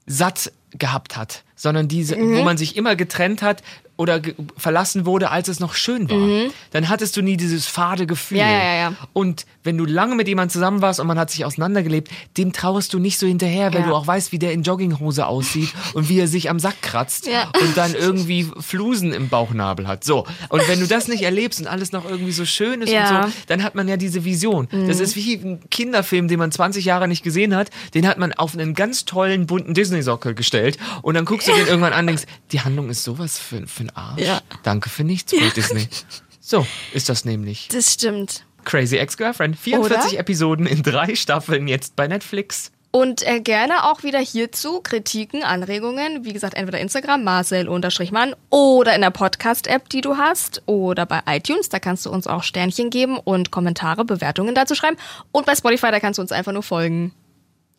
satt 0.07 0.53
gehabt 0.71 1.17
hat, 1.17 1.45
sondern 1.55 1.89
diese, 1.89 2.17
Mhm. 2.17 2.39
wo 2.39 2.43
man 2.45 2.57
sich 2.57 2.77
immer 2.77 2.97
getrennt 2.97 3.43
hat 3.43 3.63
oder 3.99 4.23
verlassen 4.57 5.05
wurde, 5.05 5.31
als 5.31 5.49
es 5.49 5.61
noch 5.61 5.75
schön 5.75 6.09
war. 6.09 6.51
Dann 6.71 6.89
hattest 6.89 7.17
du 7.17 7.21
nie 7.23 7.37
dieses 7.37 7.67
fade 7.67 8.07
Gefühl. 8.07 8.37
Mhm. 8.39 8.41
Ja, 8.45 8.51
ja, 8.51 8.75
ja. 8.77 8.93
Und 9.13 9.45
wenn 9.65 9.77
du 9.77 9.85
lange 9.85 10.15
mit 10.15 10.29
jemandem 10.29 10.51
zusammen 10.53 10.81
warst 10.81 11.01
und 11.01 11.07
man 11.09 11.19
hat 11.19 11.31
sich 11.31 11.45
auseinandergelebt, 11.45 12.09
dem 12.39 12.53
trauerst 12.53 12.95
du 12.95 12.99
nicht 13.01 13.19
so 13.19 13.27
hinterher, 13.27 13.75
weil 13.75 13.81
Ja. 13.83 13.87
du 13.89 13.95
auch 13.95 14.07
weißt, 14.07 14.31
wie 14.33 14.39
der 14.39 14.53
in 14.53 14.63
Jogginghose 14.63 15.27
aussieht 15.27 15.71
und 15.95 16.09
wie 16.09 16.19
er 16.21 16.29
sich 16.29 16.49
am 16.49 16.59
Sack 16.61 16.81
kratzt 16.81 17.27
Ja. 17.27 17.51
und 17.61 17.77
dann 17.77 17.93
irgendwie 17.95 18.47
Flusen 18.61 19.13
im 19.13 19.29
Bauchnabel 19.29 19.89
hat. 19.89 20.05
So. 20.05 20.27
Und 20.49 20.67
wenn 20.69 20.79
du 20.81 20.87
das 20.87 21.09
nicht 21.09 21.23
erlebst 21.23 21.61
und 21.61 21.67
alles 21.67 21.91
noch 21.93 22.09
irgendwie 22.09 22.33
so 22.33 22.45
schön 22.45 22.81
ist 22.83 22.91
Ja. 22.93 23.25
und 23.25 23.33
so, 23.33 23.37
dann 23.49 23.65
hat 23.65 23.75
man 23.75 23.89
ja 23.89 23.97
diese 23.97 24.25
Vision. 24.25 24.69
Das 24.87 25.01
ist 25.01 25.17
wie 25.17 25.35
ein 25.35 25.69
Kinderfilm, 25.71 26.29
den 26.29 26.39
man 26.39 26.53
20 26.53 26.85
Jahre 26.85 27.09
nicht 27.09 27.25
gesehen 27.25 27.55
hat. 27.57 27.71
Den 27.95 28.07
hat 28.07 28.17
man 28.19 28.33
auf 28.33 28.55
einen 28.55 28.75
ganz 28.75 29.05
tollen 29.07 29.47
bunten 29.47 29.75
Disney-Sockel 29.75 30.35
gestellt 30.35 30.79
und 31.03 31.15
dann 31.15 31.25
guckst 31.25 31.49
du 31.49 31.53
den 31.53 31.67
irgendwann 31.67 31.93
an 31.93 32.01
und 32.01 32.07
denkst, 32.07 32.25
die 32.53 32.61
Handlung 32.61 32.91
ist 32.91 33.03
sowas 33.03 33.39
für, 33.41 33.67
für 33.67 33.88
einen 33.89 33.97
Arsch. 33.97 34.23
Ja. 34.23 34.41
Danke 34.63 34.89
für 34.89 35.05
nichts, 35.05 35.33
Walt 35.33 35.57
Disney. 35.57 35.89
So 36.41 36.67
ist 36.95 37.11
das 37.11 37.27
nämlich. 37.27 37.69
Das 37.69 37.93
stimmt. 37.93 38.43
Crazy 38.65 38.97
Ex-Girlfriend. 38.97 39.55
44 39.59 40.13
Oder? 40.13 40.21
Episoden 40.21 40.67
in 40.67 40.83
drei 40.83 41.15
Staffeln 41.15 41.69
jetzt 41.69 41.95
bei 41.95 42.09
Netflix. 42.09 42.73
Und 42.91 43.27
äh, 43.27 43.41
gerne 43.41 43.85
auch 43.85 44.03
wieder 44.03 44.19
hierzu 44.19 44.81
Kritiken, 44.81 45.43
Anregungen. 45.43 46.25
Wie 46.25 46.33
gesagt, 46.33 46.55
entweder 46.55 46.81
Instagram, 46.81 47.23
Marcel-Mann 47.23 48.35
oder 48.49 48.95
in 48.95 49.03
der 49.03 49.11
Podcast-App, 49.11 49.91
die 49.91 50.01
du 50.01 50.17
hast. 50.17 50.63
Oder 50.65 51.05
bei 51.05 51.21
iTunes, 51.27 51.69
da 51.69 51.79
kannst 51.79 52.07
du 52.07 52.11
uns 52.11 52.27
auch 52.27 52.43
Sternchen 52.43 52.89
geben 52.89 53.19
und 53.19 53.51
Kommentare, 53.51 54.07
Bewertungen 54.07 54.55
dazu 54.55 54.75
schreiben. 54.75 54.97
Und 55.33 55.45
bei 55.45 55.55
Spotify, 55.55 55.91
da 55.91 56.01
kannst 56.01 56.17
du 56.17 56.23
uns 56.23 56.33
einfach 56.33 56.53
nur 56.53 56.63
folgen. 56.63 57.13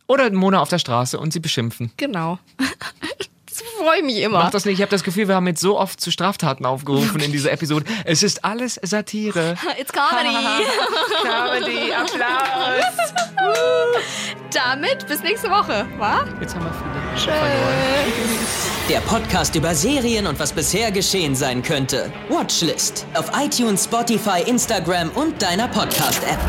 Oder 0.06 0.32
Mona 0.32 0.60
auf 0.60 0.70
der 0.70 0.80
Straße 0.80 1.20
und 1.20 1.34
sie 1.34 1.40
beschimpfen. 1.40 1.92
Genau. 1.98 2.38
freue 3.62 4.00
ich 4.00 4.04
mich 4.04 4.18
immer. 4.18 4.40
Mach 4.40 4.52
das 4.52 4.66
nicht. 4.66 4.76
Ich 4.76 4.82
habe 4.82 4.92
das 4.92 5.04
Gefühl, 5.04 5.28
wir 5.28 5.36
haben 5.36 5.48
jetzt 5.48 5.62
so 5.62 5.78
oft 5.78 6.00
zu 6.00 6.12
Straftaten 6.12 6.66
aufgerufen 6.66 7.20
in 7.22 7.32
dieser 7.32 7.52
Episode. 7.52 7.86
Es 8.06 8.24
ist 8.24 8.44
alles 8.46 8.80
Satire. 8.82 9.56
It's 9.80 9.92
Comedy. 9.92 10.66
Comedy, 11.24 11.94
Applaus. 11.94 13.14
Damit 14.54 15.08
bis 15.08 15.22
nächste 15.22 15.50
Woche, 15.50 15.86
wa? 15.98 16.26
Jetzt 16.42 16.56
haben 16.56 16.66
wir 16.66 16.74
viele 16.74 17.16
Tschüss. 17.16 18.70
Der 18.90 19.00
Podcast 19.02 19.56
über 19.56 19.76
Serien 19.76 20.26
und 20.26 20.40
was 20.40 20.52
bisher 20.52 20.92
geschehen 20.92 21.36
sein 21.36 21.62
könnte. 21.62 22.12
Watchlist 22.30 23.06
auf 23.14 23.32
iTunes, 23.40 23.86
Spotify, 23.86 24.42
Instagram 24.46 25.10
und 25.12 25.42
deiner 25.42 25.68
Podcast-App. 25.68 26.40